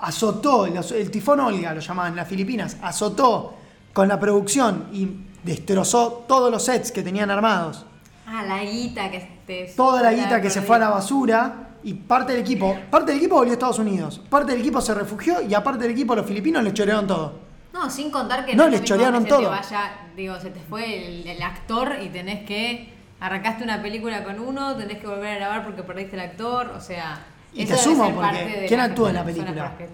azotó, 0.00 0.66
el, 0.66 0.76
el 0.76 1.10
tifón 1.10 1.40
Olga 1.40 1.74
lo 1.74 1.80
llamaban 1.80 2.12
en 2.12 2.16
las 2.16 2.28
Filipinas, 2.28 2.76
azotó 2.82 3.54
con 3.92 4.06
la 4.06 4.20
producción 4.20 4.86
y 4.92 5.08
destrozó 5.42 6.24
todos 6.28 6.52
los 6.52 6.64
sets 6.64 6.92
que 6.92 7.02
tenían 7.02 7.32
armados. 7.32 7.84
Ah, 8.28 8.44
la 8.46 8.62
guita 8.62 9.10
que 9.10 9.40
te. 9.44 9.72
Toda 9.76 10.02
la 10.02 10.12
guita 10.12 10.40
que 10.40 10.50
se 10.50 10.62
fue 10.62 10.76
a 10.76 10.78
la 10.78 10.88
basura 10.90 11.70
y 11.82 11.94
parte 11.94 12.32
del 12.32 12.42
equipo, 12.42 12.76
parte 12.92 13.10
del 13.10 13.20
equipo 13.20 13.34
volvió 13.34 13.50
a 13.50 13.54
Estados 13.54 13.80
Unidos, 13.80 14.22
parte 14.30 14.52
del 14.52 14.60
equipo 14.60 14.80
se 14.80 14.94
refugió 14.94 15.42
y 15.42 15.52
aparte 15.52 15.82
del 15.82 15.92
equipo 15.92 16.14
los 16.14 16.24
filipinos 16.24 16.62
le 16.62 16.72
chorearon 16.72 17.08
todo. 17.08 17.53
No, 17.74 17.90
sin 17.90 18.10
contar 18.10 18.46
que 18.46 18.54
No, 18.54 18.64
lo 18.66 18.70
mismo 18.70 18.86
chorearon 18.86 19.26
todo. 19.26 19.50
vaya, 19.50 19.90
digo, 20.16 20.38
se 20.40 20.48
te 20.50 20.60
fue 20.60 21.06
el, 21.20 21.26
el 21.26 21.42
actor 21.42 21.96
y 22.02 22.08
tenés 22.08 22.46
que. 22.46 22.94
Arrancaste 23.20 23.64
una 23.64 23.82
película 23.82 24.22
con 24.24 24.38
uno, 24.38 24.76
tenés 24.76 24.98
que 24.98 25.06
volver 25.08 25.32
a 25.32 25.34
grabar 25.36 25.64
porque 25.64 25.82
perdiste 25.82 26.14
el 26.16 26.20
actor, 26.22 26.68
o 26.76 26.80
sea. 26.80 27.18
Y 27.52 27.66
te 27.66 27.76
sumo, 27.76 28.14
porque 28.14 28.64
¿quién 28.68 28.80
actúa 28.80 29.10
en 29.10 29.14
la 29.16 29.24
película? 29.24 29.72
que- 29.76 29.88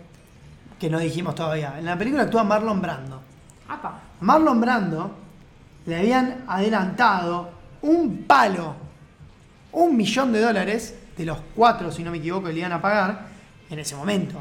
que 0.79 0.89
no 0.91 0.99
dijimos 0.99 1.35
todavía. 1.35 1.75
En 1.79 1.85
la 1.87 1.97
película 1.97 2.23
actúa 2.25 2.45
Marlon 2.45 2.81
Brando. 2.81 3.21
Apa. 3.69 3.99
Marlon 4.21 4.61
Brando 4.61 5.15
le 5.87 5.97
habían 5.97 6.45
adelantado 6.49 7.51
un 7.83 8.25
palo, 8.27 8.75
un 9.73 9.97
millón 9.97 10.33
de 10.33 10.41
dólares, 10.41 10.99
de 11.17 11.25
los 11.27 11.39
cuatro, 11.55 11.91
si 11.93 12.03
no 12.03 12.11
me 12.11 12.19
equivoco, 12.19 12.47
que 12.49 12.53
le 12.53 12.61
iban 12.61 12.73
a 12.73 12.81
pagar 12.81 13.27
en 13.71 13.79
ese 13.79 13.95
momento. 13.97 14.41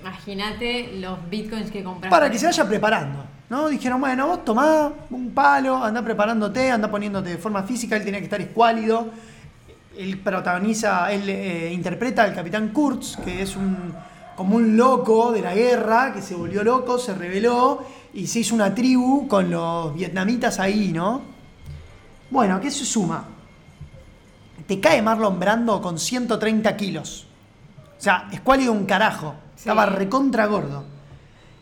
Imagínate 0.00 0.92
los 0.98 1.18
bitcoins 1.28 1.70
que 1.70 1.84
compraste. 1.84 2.10
Para 2.10 2.30
que 2.30 2.38
se 2.38 2.46
vaya 2.46 2.66
preparando. 2.66 3.24
¿no? 3.48 3.68
Dijeron, 3.68 4.00
bueno, 4.00 4.28
vos 4.28 4.44
tomá 4.44 4.92
un 5.10 5.32
palo, 5.32 5.82
anda 5.82 6.02
preparándote, 6.02 6.70
anda 6.70 6.90
poniéndote 6.90 7.30
de 7.30 7.38
forma 7.38 7.62
física, 7.64 7.96
él 7.96 8.04
tenía 8.04 8.20
que 8.20 8.24
estar 8.24 8.40
escuálido. 8.40 9.08
Él 9.96 10.18
protagoniza, 10.18 11.12
él 11.12 11.28
eh, 11.28 11.72
interpreta 11.72 12.22
al 12.22 12.34
capitán 12.34 12.68
Kurtz, 12.68 13.16
que 13.16 13.42
es 13.42 13.56
un 13.56 13.92
como 14.40 14.56
un 14.56 14.74
loco 14.74 15.32
de 15.32 15.42
la 15.42 15.54
guerra, 15.54 16.14
que 16.14 16.22
se 16.22 16.34
volvió 16.34 16.64
loco, 16.64 16.98
se 16.98 17.12
rebeló 17.14 17.84
y 18.14 18.26
se 18.26 18.38
hizo 18.38 18.54
una 18.54 18.74
tribu 18.74 19.28
con 19.28 19.50
los 19.50 19.94
vietnamitas 19.94 20.58
ahí, 20.58 20.92
¿no? 20.94 21.20
Bueno, 22.30 22.58
¿qué 22.58 22.70
se 22.70 22.86
suma? 22.86 23.22
Te 24.66 24.80
cae 24.80 25.02
Marlon 25.02 25.38
Brando 25.38 25.82
con 25.82 25.98
130 25.98 26.74
kilos. 26.74 27.26
O 27.98 28.00
sea, 28.00 28.30
escuálido 28.32 28.72
un 28.72 28.86
carajo. 28.86 29.34
Estaba 29.60 29.84
recontra 29.84 30.46
gordo. 30.46 30.84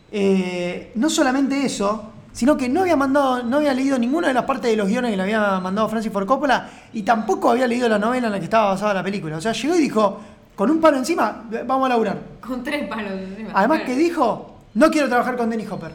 Eh, 0.09 0.93
no 0.95 1.09
solamente 1.09 1.65
eso, 1.65 2.13
sino 2.31 2.55
que 2.55 2.69
no 2.69 2.79
había 2.79 2.95
mandado, 2.95 3.43
no 3.43 3.57
había 3.57 3.73
leído 3.73 3.99
ninguna 3.99 4.29
de 4.29 4.33
las 4.33 4.45
partes 4.45 4.71
de 4.71 4.77
los 4.77 4.87
guiones 4.87 5.11
que 5.11 5.17
le 5.17 5.23
había 5.23 5.59
mandado 5.59 5.89
Francis 5.89 6.09
Ford 6.09 6.25
Coppola 6.25 6.69
y 6.93 7.03
tampoco 7.03 7.51
había 7.51 7.67
leído 7.67 7.89
la 7.89 7.99
novela 7.99 8.27
en 8.27 8.31
la 8.31 8.39
que 8.39 8.45
estaba 8.45 8.69
basada 8.69 8.93
la 8.93 9.03
película. 9.03 9.35
O 9.35 9.41
sea, 9.41 9.51
llegó 9.51 9.75
y 9.75 9.79
dijo, 9.79 10.17
con 10.55 10.71
un 10.71 10.79
palo 10.79 10.95
encima, 10.95 11.43
vamos 11.67 11.87
a 11.87 11.89
laburar. 11.89 12.17
Con 12.39 12.63
tres 12.63 12.87
palos 12.87 13.11
encima. 13.11 13.51
Además 13.53 13.81
que 13.81 13.97
dijo, 13.97 14.59
no 14.75 14.89
quiero 14.89 15.09
trabajar 15.09 15.35
con 15.35 15.49
Denny 15.49 15.67
Hopper. 15.67 15.91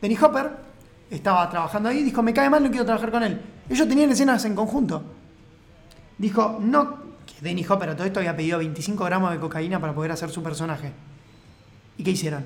Denny 0.00 0.18
Hopper 0.20 0.50
estaba 1.08 1.48
trabajando 1.48 1.88
ahí, 1.88 2.02
dijo, 2.02 2.20
me 2.20 2.34
cae 2.34 2.50
mal, 2.50 2.64
no 2.64 2.68
quiero 2.68 2.84
trabajar 2.84 3.12
con 3.12 3.22
él. 3.22 3.40
Ellos 3.70 3.86
tenían 3.86 4.10
escenas 4.10 4.44
en 4.44 4.56
conjunto. 4.56 5.04
Dijo, 6.18 6.58
no, 6.60 6.96
que 7.24 7.40
Denny 7.40 7.64
Hopper 7.68 7.90
a 7.90 7.96
todo 7.96 8.08
esto 8.08 8.18
había 8.18 8.36
pedido 8.36 8.58
25 8.58 9.04
gramos 9.04 9.30
de 9.30 9.38
cocaína 9.38 9.78
para 9.78 9.94
poder 9.94 10.10
hacer 10.10 10.30
su 10.30 10.42
personaje. 10.42 10.92
¿Y 11.98 12.04
qué 12.04 12.10
hicieron? 12.12 12.44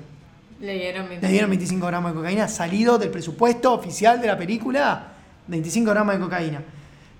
Le 0.59 0.73
dieron 0.73 1.07
Le 1.09 1.27
dieron 1.27 1.49
25 1.51 1.85
gramos 1.85 2.11
de 2.11 2.17
cocaína, 2.17 2.47
salido 2.47 2.97
del 2.97 3.09
presupuesto 3.09 3.73
oficial 3.73 4.19
de 4.19 4.27
la 4.27 4.37
película, 4.37 5.09
25 5.47 5.89
gramos 5.91 6.15
de 6.15 6.19
cocaína. 6.21 6.61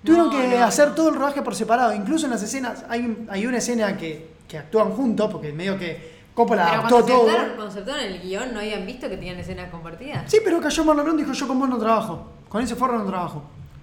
Tuvieron 0.02 0.26
No, 0.26 0.32
que 0.40 0.48
no, 0.58 0.64
hacer 0.64 0.88
no. 0.88 0.94
todo 0.94 1.08
el 1.10 1.14
rodaje 1.16 1.42
por 1.42 1.54
separado. 1.54 1.94
Incluso 1.94 2.26
en 2.26 2.32
las 2.32 2.42
escenas, 2.42 2.84
hay, 2.88 3.26
hay 3.28 3.46
una 3.46 3.58
escena 3.58 3.96
que, 3.96 4.30
que 4.48 4.58
actúan 4.58 4.90
juntos, 4.90 5.28
porque 5.30 5.52
medio 5.52 5.78
que 5.78 6.18
Coppola 6.34 6.68
adaptó 6.68 7.04
todo. 7.04 7.26
cuando 7.26 7.66
aceptaron 7.66 8.00
el 8.04 8.20
guion, 8.20 8.52
¿no 8.52 8.60
habían 8.60 8.86
visto 8.86 9.08
que 9.08 9.16
tenían 9.16 9.38
escenas 9.38 9.70
compartidas? 9.70 10.30
Sí, 10.30 10.38
pero 10.44 10.60
cayó 10.60 10.84
Marlon 10.84 11.04
Brando 11.04 11.22
y 11.22 11.24
dijo, 11.24 11.34
yo 11.36 11.48
con 11.48 11.58
vos 11.58 11.68
no 11.68 11.78
trabajo. 11.78 12.30
Con 12.48 12.62
ese 12.62 12.76
forro 12.76 12.98
no 12.98 13.04
trabajo. 13.06 13.42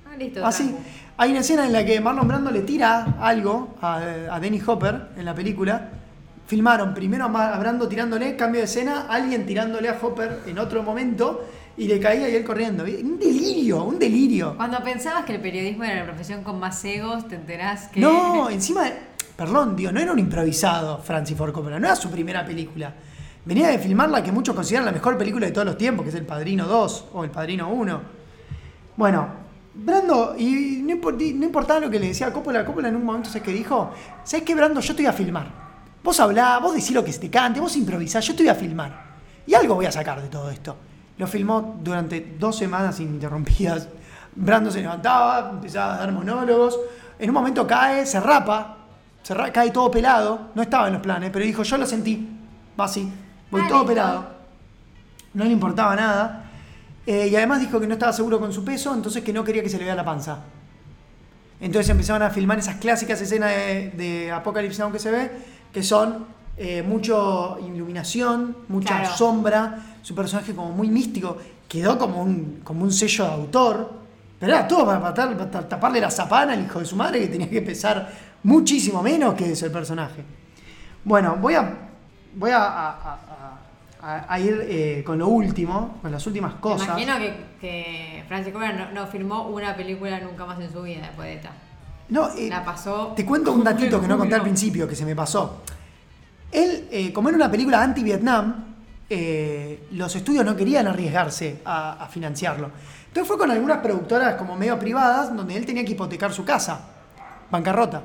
Ah, 0.10 0.16
listo. 0.18 0.46
Así. 0.46 0.76
Hay 1.18 1.32
una 1.32 1.40
escena 1.42 1.66
en 1.66 1.74
la 1.74 1.86
que 1.86 2.00
Marlon 2.02 2.28
Brando 2.28 2.52
le 2.52 2.62
tira 2.62 3.16
algo 3.20 3.76
a, 3.82 3.98
a 4.32 4.40
Dennis 4.40 4.68
Hopper 4.68 5.10
en 5.18 5.26
la 5.26 5.34
película. 5.36 5.90
Filmaron 6.48 6.94
primero 6.94 7.26
a 7.26 7.58
Brando 7.60 7.88
tirándole, 7.88 8.36
cambio 8.36 8.62
de 8.62 8.66
escena, 8.66 9.08
alguien 9.10 9.46
tirándole 9.46 9.90
a 9.90 9.98
Hopper 10.00 10.42
en 10.46 10.60
otro 10.60 10.84
momento 10.84 11.44
y 11.76 11.88
le 11.88 12.00
caía 12.00 12.30
y 12.30 12.36
él 12.36 12.44
corriendo. 12.44 12.84
Un 12.84 13.18
delirio, 13.18 13.84
un 13.84 13.98
delirio. 13.98 14.54
Cuando 14.56 14.84
pensabas 14.84 15.26
que 15.26 15.34
el 15.36 15.42
periodismo 15.42 15.84
era 15.84 15.96
la 15.96 16.06
profesión 16.06 16.44
con 16.44 16.60
más 16.60 16.84
egos, 16.86 17.28
te 17.28 17.36
enterás 17.36 17.88
que. 17.88 18.00
No, 18.00 18.50
encima, 18.52 18.84
perdón, 19.36 19.76
digo, 19.76 19.92
no 19.92 20.00
era 20.00 20.12
un 20.12 20.20
improvisado 20.20 21.00
Francis 21.00 21.36
Ford 21.36 21.52
Coppola, 21.52 21.80
no 21.80 21.88
era 21.88 21.96
su 21.96 22.12
primera 22.12 22.46
película. 22.46 22.94
Venía 23.44 23.68
de 23.70 23.80
filmar 23.80 24.10
la 24.10 24.24
que 24.24 24.32
muchos 24.32 24.56
consideran 24.56 24.86
la 24.86 24.92
mejor 24.92 25.18
película 25.18 25.46
de 25.48 25.52
todos 25.52 25.66
los 25.66 25.78
tiempos, 25.78 26.04
que 26.04 26.10
es 26.10 26.16
El 26.16 26.26
Padrino 26.26 26.68
2 26.68 27.06
o 27.14 27.24
El 27.24 27.30
Padrino 27.32 27.70
1. 27.70 28.02
Bueno, 28.98 29.28
Brando, 29.74 30.36
y 30.38 30.80
no, 30.84 30.94
import- 30.96 31.22
y 31.22 31.34
no 31.34 31.46
importaba 31.46 31.80
lo 31.82 31.90
que 31.90 32.00
le 32.00 32.08
decía 32.08 32.28
a 32.28 32.32
Coppola, 32.34 32.64
Coppola 32.64 32.88
en 32.88 32.96
un 32.96 33.04
momento, 33.04 33.30
¿sabes 33.30 33.44
qué 33.44 33.52
dijo? 33.52 33.92
¿Sabes 34.24 34.46
qué, 34.46 34.56
Brando? 34.56 34.80
Yo 34.80 34.96
te 34.96 35.02
voy 35.02 35.10
a 35.10 35.14
filmar. 35.14 35.65
Vos 36.06 36.20
hablá, 36.20 36.60
vos 36.60 36.76
decís 36.76 36.92
lo 36.92 37.04
que 37.04 37.12
se 37.12 37.18
te 37.20 37.32
cante, 37.32 37.60
vos 37.60 37.76
improvisás, 37.76 38.24
yo 38.28 38.36
te 38.36 38.44
voy 38.44 38.50
a 38.50 38.56
filmar. 38.56 39.06
Y 39.48 39.56
algo 39.56 39.74
voy 39.74 39.88
a 39.88 39.92
sacar 39.92 40.22
de 40.22 40.28
todo 40.28 40.52
esto. 40.52 40.78
Lo 41.18 41.26
filmó 41.26 41.80
durante 41.82 42.36
dos 42.40 42.56
semanas 42.58 43.00
ininterrumpidas. 43.00 43.88
Brando 44.36 44.70
se 44.70 44.82
levantaba, 44.82 45.50
empezaba 45.50 45.96
a 45.96 45.98
dar 45.98 46.12
monólogos. 46.12 46.80
En 47.18 47.30
un 47.32 47.34
momento 47.34 47.66
cae, 47.66 48.06
se 48.06 48.20
rapa, 48.20 48.78
se 49.24 49.34
ra- 49.34 49.52
cae 49.52 49.72
todo 49.72 49.90
pelado. 49.90 50.52
No 50.54 50.62
estaba 50.62 50.86
en 50.88 50.94
los 50.94 51.02
planes, 51.02 51.32
pero 51.34 51.44
dijo, 51.44 51.64
yo 51.64 51.76
lo 51.78 51.88
sentí. 51.88 52.30
Va 52.80 52.86
así, 52.86 53.12
voy 53.50 53.68
todo 53.68 53.84
pelado. 53.84 54.28
No 55.34 55.44
le 55.44 55.50
importaba 55.52 55.96
nada. 55.96 56.44
Eh, 57.08 57.30
y 57.32 57.36
además 57.36 57.62
dijo 57.62 57.80
que 57.80 57.88
no 57.88 57.94
estaba 57.94 58.14
seguro 58.14 58.40
con 58.40 58.54
su 58.54 58.64
peso, 58.64 58.94
entonces 58.94 59.24
que 59.24 59.34
no 59.34 59.44
quería 59.44 59.64
que 59.64 59.70
se 59.70 59.80
le 59.80 59.86
vea 59.86 59.96
la 59.96 60.06
panza. 60.06 60.38
Entonces 61.60 61.90
empezaron 61.90 62.22
a 62.22 62.30
filmar 62.30 62.60
esas 62.60 62.76
clásicas 62.76 63.20
escenas 63.22 63.50
de, 63.52 63.92
de 63.96 64.74
Now 64.78 64.92
que 64.92 65.00
se 65.00 65.10
ve, 65.12 65.32
que 65.76 65.84
son 65.84 66.26
eh, 66.56 66.82
mucho 66.82 67.58
iluminación, 67.60 68.56
mucha 68.70 68.98
Claro. 69.02 69.18
sombra, 69.18 69.76
su 70.02 70.16
personaje 70.16 70.56
como 70.56 70.72
muy 70.72 70.88
místico, 70.88 71.36
quedó 71.68 71.98
como 71.98 72.22
un, 72.22 72.62
como 72.64 72.84
un 72.86 72.94
sello 72.94 73.26
de 73.26 73.32
autor, 73.34 73.92
pero 74.40 74.54
era 74.54 74.66
todo 74.66 74.86
para, 74.86 75.14
para 75.14 75.68
taparle 75.68 76.00
la 76.00 76.10
zapana 76.10 76.54
al 76.54 76.64
hijo 76.64 76.80
de 76.80 76.86
su 76.86 76.96
madre 76.96 77.20
que 77.20 77.28
tenía 77.28 77.50
que 77.50 77.62
pesar 77.62 78.10
muchísimo 78.44 79.04
menos 79.04 79.34
que 79.34 79.52
eso 79.52 79.66
el 79.66 79.72
personaje. 79.74 80.24
Bueno, 81.04 81.36
voy 81.42 81.56
a, 81.56 81.74
voy 82.36 82.52
a, 82.52 82.64
a- 82.64 82.90
a- 83.04 83.20
a- 84.02 84.26
a 84.34 84.40
ir 84.40 84.66
eh, 84.70 85.04
con 85.06 85.18
lo 85.20 85.28
último, 85.28 85.98
con 86.02 86.10
las 86.10 86.26
últimas 86.26 86.54
Me 86.54 86.60
cosas. 86.62 86.88
imagino 86.88 87.18
que, 87.18 87.34
que 87.60 88.24
Francis 88.30 88.54
Coppola 88.54 88.72
no, 88.72 88.92
no 88.94 89.08
filmó 89.08 89.48
una 89.50 89.76
película 89.76 90.22
nunca 90.22 90.46
más 90.46 90.58
en 90.62 90.72
su 90.72 90.84
vida 90.84 91.02
después 91.02 91.28
de 91.28 91.34
esta. 91.36 91.50
No, 92.10 92.30
eh, 92.38 92.48
La 92.50 92.64
pasó. 92.64 93.14
Te 93.16 93.26
cuento 93.26 93.52
un 93.52 93.64
datito 93.64 94.00
que 94.00 94.08
no 94.08 94.18
conté 94.18 94.36
al 94.36 94.42
principio, 94.42 94.88
que 94.88 94.96
se 94.96 95.06
me 95.06 95.16
pasó. 95.16 95.62
Él, 96.52 96.88
eh, 96.92 97.12
como 97.12 97.30
era 97.30 97.36
una 97.36 97.52
película 97.52 97.82
anti-Vietnam, 97.82 98.76
eh, 99.10 99.88
los 99.92 100.16
estudios 100.16 100.46
no 100.46 100.56
querían 100.56 100.88
arriesgarse 100.88 101.62
a, 101.66 102.04
a 102.04 102.08
financiarlo. 102.08 102.72
Entonces 103.08 103.28
fue 103.28 103.38
con 103.38 103.50
algunas 103.50 103.80
productoras 103.80 104.36
como 104.36 104.56
medio 104.56 104.78
privadas, 104.78 105.36
donde 105.36 105.56
él 105.56 105.66
tenía 105.66 105.84
que 105.84 105.92
hipotecar 105.92 106.32
su 106.34 106.46
casa. 106.46 106.80
Bancarrota. 107.50 108.04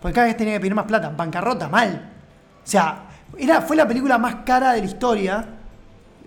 Porque 0.00 0.14
cada 0.14 0.26
vez 0.26 0.36
tenía 0.36 0.54
que 0.54 0.60
pedir 0.60 0.74
más 0.74 0.86
plata. 0.86 1.10
Bancarrota, 1.10 1.68
mal. 1.68 2.10
O 2.62 2.66
sea, 2.66 3.04
era, 3.36 3.62
fue 3.62 3.76
la 3.76 3.86
película 3.86 4.18
más 4.18 4.36
cara 4.44 4.72
de 4.72 4.80
la 4.80 4.86
historia. 4.86 5.59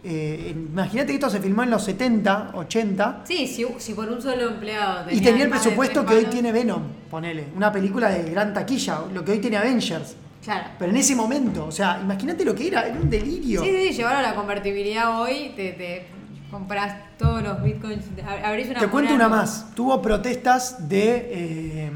Eh, 0.03 0.53
Imagínate 0.53 1.07
que 1.07 1.13
esto 1.13 1.29
se 1.29 1.39
filmó 1.39 1.63
en 1.63 1.69
los 1.69 1.83
70, 1.85 2.51
80. 2.55 3.21
Sí, 3.25 3.47
si, 3.47 3.65
si 3.77 3.93
por 3.93 4.09
un 4.09 4.21
solo 4.21 4.49
empleado. 4.49 5.09
Y 5.11 5.21
tenía 5.21 5.45
el 5.45 5.49
presupuesto 5.49 6.05
que 6.05 6.13
hoy 6.15 6.25
tiene 6.25 6.51
Venom, 6.51 6.83
ponele. 7.09 7.45
Una 7.55 7.71
película 7.71 8.09
de 8.09 8.29
gran 8.31 8.53
taquilla, 8.53 8.99
lo 9.13 9.23
que 9.23 9.31
hoy 9.33 9.39
tiene 9.39 9.57
Avengers. 9.57 10.15
Claro. 10.43 10.67
Pero 10.77 10.91
en 10.91 10.97
ese 10.97 11.15
momento, 11.15 11.65
o 11.67 11.71
sea, 11.71 11.99
imagínate 12.03 12.43
lo 12.43 12.53
que 12.53 12.67
era, 12.67 12.85
era 12.85 12.99
un 12.99 13.09
delirio. 13.09 13.61
Sí, 13.63 13.69
sí, 13.89 13.93
llevar 13.93 14.17
a 14.17 14.21
la 14.21 14.35
convertibilidad 14.35 15.21
hoy, 15.21 15.53
te, 15.55 15.71
te 15.71 16.05
compras 16.51 16.97
todos 17.17 17.41
los 17.41 17.63
bitcoins, 17.63 18.03
ab- 18.27 18.43
abrís 18.43 18.67
una 18.67 18.79
Te 18.81 18.87
cuento 18.89 19.13
una 19.13 19.29
más. 19.29 19.73
Tuvo 19.73 20.01
protestas 20.01 20.89
de, 20.89 21.29
eh, 21.31 21.91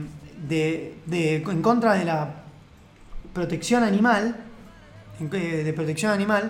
de, 0.47 0.95
de- 1.07 1.35
en 1.35 1.61
contra 1.61 1.95
de 1.95 2.05
la 2.05 2.35
protección 3.33 3.83
animal, 3.83 4.37
eh, 5.19 5.63
de 5.65 5.73
protección 5.73 6.11
animal. 6.13 6.49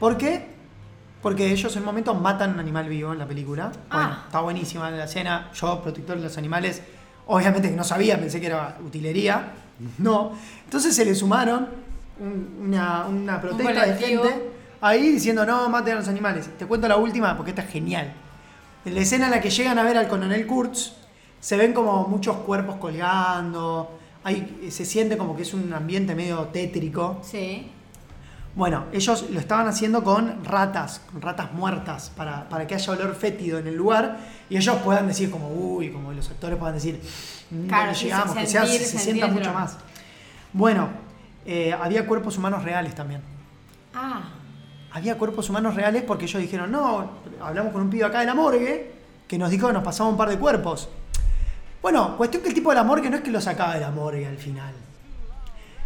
¿Por 0.00 0.16
qué? 0.18 0.50
Porque 1.22 1.50
ellos 1.52 1.72
en 1.76 1.82
un 1.82 1.86
momento 1.86 2.14
matan 2.14 2.54
un 2.54 2.60
animal 2.60 2.88
vivo 2.88 3.12
en 3.12 3.18
la 3.20 3.26
película. 3.26 3.66
Bueno, 3.66 3.82
Ah. 3.90 4.22
está 4.26 4.40
buenísima 4.40 4.90
la 4.90 5.04
escena. 5.04 5.50
Yo, 5.54 5.80
protector 5.80 6.16
de 6.16 6.24
los 6.24 6.36
animales, 6.36 6.82
obviamente 7.26 7.70
que 7.70 7.76
no 7.76 7.84
sabía, 7.84 8.18
pensé 8.18 8.40
que 8.40 8.46
era 8.48 8.76
utilería. 8.84 9.52
No. 9.98 10.32
Entonces 10.64 10.94
se 10.96 11.04
le 11.04 11.14
sumaron 11.14 11.68
un- 12.18 12.66
una, 12.68 13.06
una 13.06 13.40
protesta 13.40 13.86
de 13.86 13.94
gente 13.96 14.50
ahí 14.80 15.08
diciendo 15.12 15.46
no 15.46 15.68
maten 15.68 15.94
a 15.94 15.96
los 16.00 16.08
animales. 16.08 16.50
Te 16.58 16.66
cuento 16.66 16.88
la 16.88 16.96
última 16.96 17.36
porque 17.36 17.50
esta 17.52 17.62
es 17.62 17.70
genial. 17.70 18.12
En 18.84 18.94
la 18.96 19.00
escena 19.00 19.26
en 19.26 19.30
la 19.30 19.40
que 19.40 19.50
llegan 19.50 19.78
a 19.78 19.84
ver 19.84 19.96
al 19.96 20.08
coronel 20.08 20.44
Kurtz, 20.46 20.92
se 21.40 21.56
ven 21.56 21.72
como 21.72 22.08
muchos 22.08 22.36
cuerpos 22.38 22.76
colgando. 22.76 23.98
Hay, 24.24 24.68
se 24.70 24.84
siente 24.84 25.16
como 25.16 25.36
que 25.36 25.42
es 25.42 25.54
un 25.54 25.72
ambiente 25.72 26.14
medio 26.16 26.38
tétrico. 26.52 27.20
Sí. 27.22 27.70
Bueno, 28.54 28.84
ellos 28.92 29.26
lo 29.30 29.40
estaban 29.40 29.66
haciendo 29.66 30.04
con 30.04 30.44
ratas, 30.44 31.00
con 31.10 31.22
ratas 31.22 31.52
muertas, 31.54 32.10
para, 32.14 32.48
para 32.50 32.66
que 32.66 32.74
haya 32.74 32.92
olor 32.92 33.14
fétido 33.14 33.58
en 33.58 33.66
el 33.66 33.74
lugar 33.74 34.18
y 34.50 34.56
ellos 34.58 34.76
puedan 34.84 35.06
decir 35.08 35.30
como, 35.30 35.48
uy, 35.50 35.90
como 35.90 36.12
los 36.12 36.28
actores 36.28 36.58
puedan 36.58 36.74
decir, 36.74 37.00
"Mm, 37.50 37.66
Claro, 37.66 37.84
¿dónde 37.84 37.98
sí, 37.98 38.04
llegamos? 38.06 38.34
que 38.36 38.46
sea- 38.46 38.62
sentir- 38.66 38.78
se 38.80 38.86
sentir 38.98 39.00
sienta 39.14 39.26
mucho 39.28 39.52
más. 39.54 39.78
Bueno, 40.52 40.90
eh, 41.46 41.72
había 41.72 42.06
cuerpos 42.06 42.36
humanos 42.36 42.62
reales 42.62 42.94
también. 42.94 43.22
Ah, 43.94 44.22
Había 44.94 45.16
cuerpos 45.16 45.48
humanos 45.48 45.74
reales 45.74 46.02
porque 46.02 46.26
ellos 46.26 46.42
dijeron, 46.42 46.70
no, 46.70 47.10
hablamos 47.40 47.72
con 47.72 47.80
un 47.80 47.88
pibe 47.88 48.04
acá 48.04 48.20
de 48.20 48.26
la 48.26 48.34
morgue 48.34 48.92
que 49.26 49.38
nos 49.38 49.48
dijo 49.48 49.66
que 49.68 49.72
nos 49.72 49.82
pasaba 49.82 50.10
un 50.10 50.18
par 50.18 50.28
de 50.28 50.36
cuerpos. 50.38 50.90
Bueno, 51.80 52.18
cuestión 52.18 52.42
que 52.42 52.50
el 52.50 52.54
tipo 52.54 52.68
de 52.68 52.76
la 52.76 52.82
morgue 52.84 53.08
no 53.08 53.16
es 53.16 53.22
que 53.22 53.30
lo 53.30 53.40
sacaba 53.40 53.72
de 53.72 53.80
la 53.80 53.90
morgue 53.90 54.26
al 54.26 54.36
final. 54.36 54.74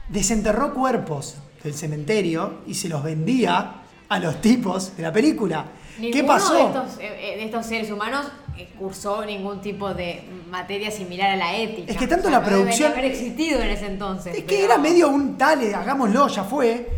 Desenterró 0.09 0.75
cuerpos 0.75 1.37
del 1.67 1.75
cementerio 1.75 2.59
y 2.67 2.75
se 2.75 2.89
los 2.89 3.03
vendía 3.03 3.83
a 4.09 4.19
los 4.19 4.41
tipos 4.41 4.97
de 4.97 5.03
la 5.03 5.13
película. 5.13 5.67
¿Qué 5.97 6.03
ninguno 6.03 6.27
pasó? 6.27 6.55
De 6.55 6.61
estos, 6.63 6.99
eh, 7.01 7.33
eh, 7.35 7.37
de 7.39 7.45
estos 7.45 7.67
seres 7.67 7.91
humanos 7.91 8.27
cursó 8.79 9.25
ningún 9.25 9.61
tipo 9.61 9.93
de 9.93 10.25
materia 10.51 10.91
similar 10.91 11.31
a 11.31 11.37
la 11.37 11.57
ética. 11.57 11.93
Es 11.93 11.99
que 11.99 12.07
tanto 12.07 12.31
la 12.31 12.39
no 12.41 12.45
debería 12.47 12.65
producción- 12.65 12.93
haber 12.93 13.05
existido 13.07 13.61
en 13.61 13.69
ese 13.71 13.87
entonces. 13.87 14.35
Es 14.37 14.45
que 14.45 14.65
era 14.65 14.79
medio 14.79 15.09
un 15.09 15.37
dale, 15.37 15.75
hagámoslo, 15.75 16.29
ya 16.29 16.45
fue. 16.45 16.89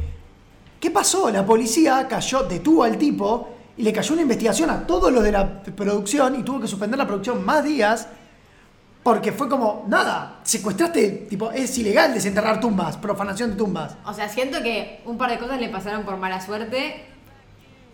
¿Qué 0.79 0.91
pasó? 0.91 1.31
La 1.31 1.45
policía 1.45 2.07
cayó, 2.09 2.43
detuvo 2.45 2.85
al 2.85 2.97
tipo 2.99 3.49
y 3.77 3.83
le 3.83 3.93
cayó 3.93 4.13
una 4.13 4.23
investigación 4.23 4.71
a 4.71 4.87
todos 4.87 5.11
los 5.13 5.25
de 5.25 5.33
la 5.33 5.63
producción 5.63 6.39
y 6.39 6.43
tuvo 6.45 6.61
que 6.61 6.69
suspender 6.69 6.99
la 6.99 7.07
producción 7.07 7.45
más 7.45 7.65
días 7.65 8.09
porque 9.09 9.33
fue 9.33 9.49
como, 9.49 9.87
nada, 9.89 10.37
secuestraste, 10.43 11.27
tipo, 11.31 11.51
es 11.51 11.77
ilegal 11.79 12.13
desenterrar 12.13 12.61
tumbas, 12.61 12.99
profanación 12.99 13.51
de 13.53 13.57
tumbas. 13.57 13.97
O 14.05 14.13
sea, 14.13 14.29
siento 14.29 14.63
que 14.63 15.01
un 15.07 15.17
par 15.17 15.31
de 15.31 15.39
cosas 15.39 15.59
le 15.59 15.71
pasaron 15.71 16.03
por 16.03 16.19
mala 16.19 16.41
suerte, 16.43 17.07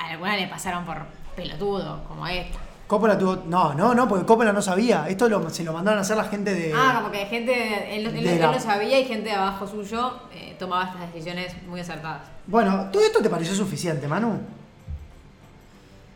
algunas 0.01 0.41
le 0.41 0.49
pasaron 0.49 0.85
por 0.85 0.97
pelotudo, 1.37 2.03
como 2.09 2.27
esta. 2.27 2.59
Coppola 2.89 3.17
tuvo, 3.17 3.45
no, 3.47 3.75
no, 3.75 3.95
no, 3.95 4.09
porque 4.09 4.27
Coppola 4.27 4.53
no 4.53 4.61
sabía, 4.61 5.07
esto 5.09 5.29
lo- 5.29 5.49
se 5.51 5.63
lo 5.63 5.73
mandaron 5.73 5.99
a 5.99 6.03
hacer 6.03 6.17
la 6.17 6.25
gente 6.25 6.53
de... 6.53 6.73
Ah, 6.77 6.95
como 6.97 7.13
que 7.13 7.25
gente, 7.27 7.97
él, 7.97 8.07
él- 8.09 8.27
él 8.27 8.41
la- 8.41 8.51
lo 8.51 8.59
sabía 8.59 8.99
y 8.99 9.05
gente 9.05 9.29
de 9.29 9.37
abajo 9.37 9.69
suyo 9.69 10.19
eh, 10.35 10.57
tomaba 10.59 10.87
estas 10.87 11.01
decisiones 11.13 11.55
muy 11.69 11.79
acertadas. 11.81 12.23
Bueno, 12.49 12.89
¿todo 12.93 13.05
esto 13.05 13.23
te 13.23 13.31
pareció 13.31 13.55
suficiente, 13.55 14.09
Manu? 14.09 14.39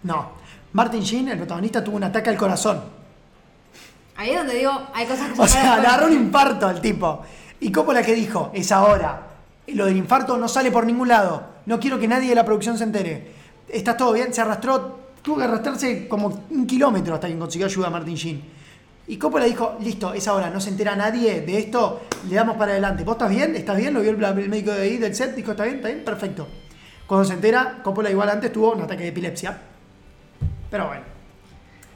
No. 0.02 0.31
Martin 0.73 1.00
Sheen, 1.02 1.28
el 1.28 1.37
protagonista, 1.38 1.83
tuvo 1.85 1.97
un 1.97 2.05
ataque 2.05 2.31
al 2.31 2.37
corazón. 2.37 2.98
Ahí 4.19 4.31
es 4.31 4.37
donde 4.37 4.57
digo, 4.57 4.73
hay 4.93 5.07
cosas 5.07 5.33
que 5.33 5.41
O 5.41 5.47
sea, 5.47 5.79
le 5.79 5.87
agarró 5.87 6.07
un 6.09 6.13
infarto 6.13 6.67
al 6.67 6.81
tipo. 6.81 7.23
¿Y 7.61 7.71
Coppola 7.71 8.03
qué 8.03 8.15
dijo? 8.15 8.51
Es 8.53 8.73
ahora. 8.73 9.29
Lo 9.69 9.87
del 9.87 9.97
infarto 9.97 10.37
no 10.37 10.49
sale 10.49 10.73
por 10.73 10.85
ningún 10.85 11.07
lado. 11.07 11.45
No 11.67 11.79
quiero 11.79 12.01
que 12.01 12.09
nadie 12.09 12.29
de 12.29 12.35
la 12.35 12.45
producción 12.45 12.77
se 12.77 12.83
entere. 12.83 13.33
Está 13.69 13.97
todo 13.97 14.13
bien, 14.13 14.35
se 14.35 14.41
arrastró 14.41 14.99
tuvo 15.23 15.37
que 15.37 15.45
arrastrarse 15.45 16.09
como 16.09 16.47
un 16.51 16.67
kilómetro 16.67 17.15
hasta 17.15 17.29
que 17.29 17.39
consiguió 17.39 17.67
ayuda 17.67 17.87
a 17.87 17.91
Martin 17.91 18.15
Sheen. 18.15 18.43
Y 19.07 19.19
Coppola 19.19 19.45
dijo, 19.45 19.77
listo, 19.81 20.13
es 20.13 20.27
ahora, 20.27 20.51
no 20.51 20.61
se 20.61 20.71
entera 20.71 20.97
nadie 20.97 21.43
de 21.43 21.59
esto, 21.59 22.01
le 22.29 22.35
damos 22.35 22.57
para 22.57 22.73
adelante. 22.73 23.05
¿Vos 23.05 23.15
estás 23.15 23.31
bien? 23.31 23.55
¿Estás 23.55 23.77
bien? 23.77 23.95
Lo 23.95 24.01
vio 24.01 24.11
el, 24.11 24.23
el 24.23 24.49
médico 24.49 24.73
de 24.73 24.83
ahí 24.83 24.97
del 24.99 25.15
set, 25.15 25.35
dijo, 25.37 25.53
¿está 25.53 25.65
bien? 25.65 25.77
¿Está 25.77 25.89
bien? 25.89 26.05
Perfecto. 26.05 26.49
Cuando 27.07 27.25
se 27.25 27.35
entera, 27.35 27.81
Coppola 27.85 28.11
igual 28.11 28.31
antes 28.31 28.53
tuvo 28.53 28.73
un 28.73 28.83
ataque 28.83 29.05
de 29.05 29.09
epilepsia. 29.11 29.59
Pero 30.71 30.89
bueno, 30.89 31.03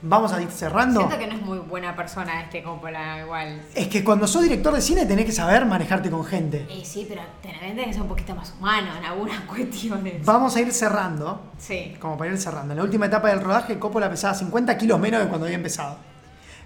vamos 0.02 0.32
a 0.32 0.42
ir 0.42 0.50
cerrando. 0.50 1.00
Siento 1.00 1.18
que 1.18 1.26
no 1.26 1.35
es 1.35 1.42
muy 1.42 1.59
buena 1.59 1.94
persona 1.97 2.42
este 2.42 2.62
Coppola, 2.62 3.21
igual. 3.21 3.62
Es 3.75 3.88
que 3.88 4.02
cuando 4.04 4.26
sos 4.26 4.42
director 4.42 4.75
de 4.75 4.80
cine 4.80 5.06
tenés 5.06 5.25
que 5.25 5.32
saber 5.32 5.64
manejarte 5.64 6.11
con 6.11 6.25
gente. 6.25 6.66
Y 6.71 6.85
sí, 6.85 7.06
pero 7.09 7.23
tenés 7.40 7.87
que 7.87 7.92
ser 7.92 8.02
un 8.02 8.09
poquito 8.09 8.35
más 8.35 8.52
humano 8.59 8.88
en 8.99 9.04
algunas 9.04 9.40
cuestiones. 9.47 10.25
Vamos 10.25 10.56
a 10.56 10.61
ir 10.61 10.73
cerrando. 10.73 11.40
Sí. 11.59 11.97
Como 12.00 12.18
para 12.18 12.30
ir 12.30 12.38
cerrando. 12.38 12.73
En 12.73 12.78
la 12.78 12.85
última 12.85 13.06
etapa 13.06 13.28
del 13.28 13.40
rodaje, 13.40 13.78
Coppola 13.78 14.11
pesaba 14.11 14.35
50 14.35 14.76
kilos 14.76 14.99
menos 14.99 15.21
de 15.23 15.28
cuando 15.28 15.47
había 15.47 15.56
empezado. 15.56 15.97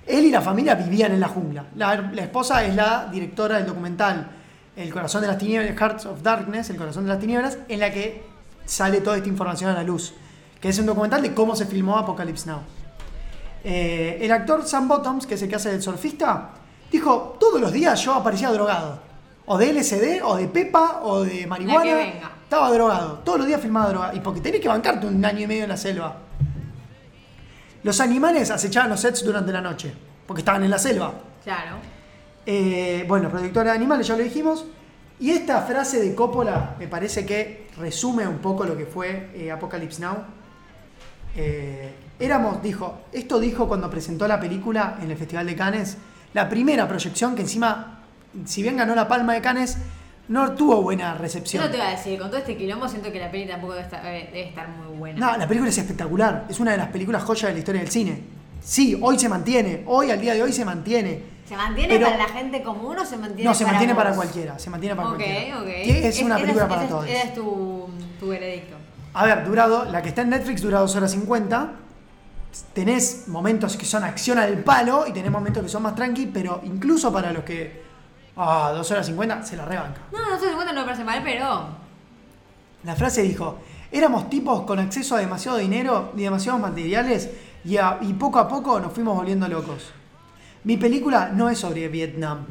Él 0.07 0.25
y 0.25 0.31
la 0.31 0.40
familia 0.40 0.75
vivían 0.75 1.12
en 1.12 1.21
la 1.21 1.28
jungla. 1.28 1.66
La, 1.75 1.97
la 1.97 2.23
esposa 2.23 2.64
es 2.64 2.75
la 2.75 3.09
directora 3.11 3.57
del 3.57 3.66
documental 3.66 4.31
El 4.76 4.93
corazón 4.93 5.23
de 5.23 5.26
las 5.26 5.38
tinieblas, 5.38 5.76
Hearts 5.76 6.07
of 6.07 6.23
Darkness, 6.23 6.71
El 6.71 6.76
corazón 6.76 7.05
de 7.05 7.09
las 7.11 7.19
tinieblas, 7.19 7.59
en 7.69 7.81
la 7.81 7.90
que 7.90 8.25
sale 8.64 9.00
toda 9.00 9.16
esta 9.16 9.28
información 9.28 9.71
a 9.71 9.75
la 9.75 9.83
luz. 9.83 10.14
Que 10.61 10.69
es 10.69 10.78
un 10.78 10.87
documental 10.87 11.23
de 11.23 11.35
cómo 11.35 11.57
se 11.57 11.66
filmó 11.66 11.99
Apocalypse 11.99 12.49
Now. 12.49 12.61
Eh, 13.69 14.19
el 14.21 14.31
actor 14.31 14.65
Sam 14.65 14.87
Bottoms, 14.87 15.27
que 15.27 15.35
es 15.35 15.43
el 15.43 15.49
que 15.49 15.57
hace 15.57 15.73
del 15.73 15.83
surfista, 15.83 16.51
dijo, 16.89 17.37
todos 17.41 17.61
los 17.61 17.73
días 17.73 18.01
yo 18.01 18.15
aparecía 18.15 18.53
drogado. 18.53 19.01
O 19.45 19.59
de 19.59 19.73
LSD, 19.73 20.23
o 20.23 20.37
de 20.37 20.47
pepa, 20.47 21.01
o 21.03 21.25
de 21.25 21.49
marihuana. 21.49 22.01
Estaba 22.45 22.71
drogado. 22.71 23.15
Todos 23.25 23.39
los 23.39 23.49
días 23.49 23.61
filmaba 23.61 23.89
drogado. 23.89 24.17
Y 24.17 24.21
porque 24.21 24.41
tenés 24.41 24.61
que 24.61 24.69
bancarte 24.69 25.09
un 25.09 25.25
año 25.25 25.41
y 25.41 25.47
medio 25.49 25.65
en 25.65 25.71
la 25.71 25.77
selva. 25.77 26.17
Los 27.83 28.01
animales 28.01 28.53
acechaban 28.53 28.89
los 28.89 29.01
sets 29.01 29.25
durante 29.25 29.51
la 29.51 29.61
noche. 29.61 29.93
Porque 30.29 30.43
estaban 30.43 30.63
en 30.63 30.71
la 30.71 30.79
selva. 30.79 31.13
Claro. 31.43 31.79
Eh, 32.47 33.05
bueno, 33.09 33.29
productora 33.31 33.73
de 33.73 33.77
animales, 33.79 34.07
ya 34.07 34.17
lo 34.17 34.23
dijimos. 34.23 34.65
Y 35.19 35.31
esta 35.31 35.63
frase 35.63 36.01
de 36.01 36.15
Coppola 36.15 36.77
me 36.79 36.87
parece 36.87 37.27
que 37.27 37.67
resume 37.79 38.29
un 38.29 38.39
poco 38.39 38.65
lo 38.65 38.77
que 38.77 38.87
fue 38.87 39.31
eh, 39.35 39.51
Apocalypse 39.51 40.01
Now. 40.01 40.19
Eh, 41.35 42.06
éramos, 42.19 42.63
dijo, 42.63 43.01
esto 43.13 43.39
dijo 43.39 43.69
cuando 43.69 43.91
presentó 43.91 44.27
la 44.29 44.41
película 44.41 44.99
en 45.03 45.11
el 45.11 45.17
Festival 45.17 45.47
de 45.47 45.57
Cannes, 45.57 45.97
la 46.35 46.49
primera 46.49 46.87
proyección 46.89 47.35
que 47.35 47.43
encima, 47.43 48.01
si 48.45 48.63
bien 48.63 48.77
ganó 48.77 48.95
la 48.95 49.09
Palma 49.09 49.35
de 49.35 49.41
Cannes, 49.41 49.79
no 50.29 50.53
tuvo 50.53 50.83
buena 50.83 51.15
recepción. 51.15 51.63
Yo 51.63 51.69
no 51.69 51.73
te 51.73 51.79
iba 51.79 51.87
a 51.89 51.91
decir, 51.93 52.19
con 52.19 52.29
todo 52.31 52.39
este 52.39 52.57
quilombo 52.57 52.89
siento 52.89 53.13
que 53.13 53.21
la 53.21 53.31
peli 53.31 53.47
tampoco 53.47 53.75
debe 53.75 53.85
estar, 53.85 54.05
eh, 54.07 54.29
debe 54.33 54.49
estar 54.49 54.69
muy 54.69 54.97
buena. 54.99 55.19
No, 55.33 55.37
la 55.37 55.47
película 55.47 55.71
es 55.71 55.79
espectacular, 55.79 56.47
es 56.49 56.59
una 56.59 56.73
de 56.73 56.79
las 56.79 56.89
películas 56.89 57.23
joyas 57.23 57.49
de 57.49 57.53
la 57.53 57.59
historia 57.61 57.81
del 57.81 57.91
cine. 57.91 58.21
Sí, 58.63 58.99
hoy 59.01 59.19
se 59.19 59.29
mantiene, 59.29 59.85
hoy 59.87 60.11
al 60.11 60.21
día 60.21 60.35
de 60.35 60.43
hoy 60.43 60.53
se 60.53 60.65
mantiene. 60.65 61.37
¿Se 61.47 61.57
mantiene 61.57 61.95
Pero- 61.95 62.07
para 62.11 62.19
la 62.19 62.29
gente 62.29 62.61
común 62.63 62.99
o 62.99 63.05
se 63.05 63.17
mantiene 63.17 63.45
No, 63.49 63.55
se 63.55 63.63
para 63.65 63.75
mantiene 63.75 63.93
vos? 63.95 64.03
para 64.03 64.17
cualquiera, 64.17 64.59
se 64.59 64.69
mantiene 64.69 64.97
para 64.97 65.09
Ok, 65.11 65.15
cualquiera. 65.17 65.61
ok. 65.61 65.69
Y 65.85 65.91
Es 65.91 66.21
una 66.23 66.37
película 66.39 66.67
para 66.69 66.83
es- 66.83 66.89
todos. 66.89 67.07
ese 67.07 67.23
es 67.23 67.35
tu, 67.35 67.89
tu 68.19 68.27
veredicto. 68.29 68.75
A 69.15 69.25
ver, 69.25 69.45
durado, 69.47 69.85
la 69.85 70.03
que 70.03 70.09
está 70.09 70.23
en 70.23 70.31
Netflix 70.31 70.61
dura 70.61 70.81
2 70.81 70.97
horas 70.97 71.13
50. 71.13 71.71
Tenés 72.73 73.28
momentos 73.28 73.76
que 73.76 73.85
son 73.85 74.02
acción 74.04 74.39
al 74.39 74.59
palo 74.65 75.06
y 75.06 75.13
tenés 75.13 75.30
momentos 75.30 75.63
que 75.63 75.69
son 75.69 75.82
más 75.82 75.95
tranqui, 75.95 76.26
pero 76.26 76.61
incluso 76.65 77.13
para 77.13 77.32
los 77.32 77.45
que. 77.45 77.85
Ah, 78.37 78.73
2 78.75 78.91
horas 78.91 79.06
50 79.06 79.43
se 79.43 79.56
la 79.56 79.65
rebanca. 79.65 80.00
No, 80.13 80.19
no 80.30 80.39
sé, 80.39 80.52
cuenta 80.52 80.73
no 80.73 80.80
me 80.80 80.87
parece 80.87 81.04
mal, 81.04 81.21
pero. 81.23 81.69
La 82.85 82.95
frase 82.97 83.23
dijo: 83.23 83.59
Éramos 83.91 84.30
tipos 84.30 84.63
con 84.63 84.78
acceso 84.78 85.17
a 85.17 85.21
demasiado 85.21 85.59
dinero 85.59 86.13
y 86.17 86.23
demasiados 86.23 86.61
materiales 86.61 87.30
y, 87.65 87.76
a- 87.78 87.99
y 88.02 88.13
poco 88.15 88.39
a 88.39 88.49
poco 88.49 88.78
nos 88.80 88.93
fuimos 88.93 89.17
volviendo 89.17 89.49
locos. 89.49 89.91
Mi 90.65 90.76
película 90.76 91.30
no 91.32 91.49
es 91.50 91.59
sobre 91.59 91.89
Vietnam. 91.89 92.47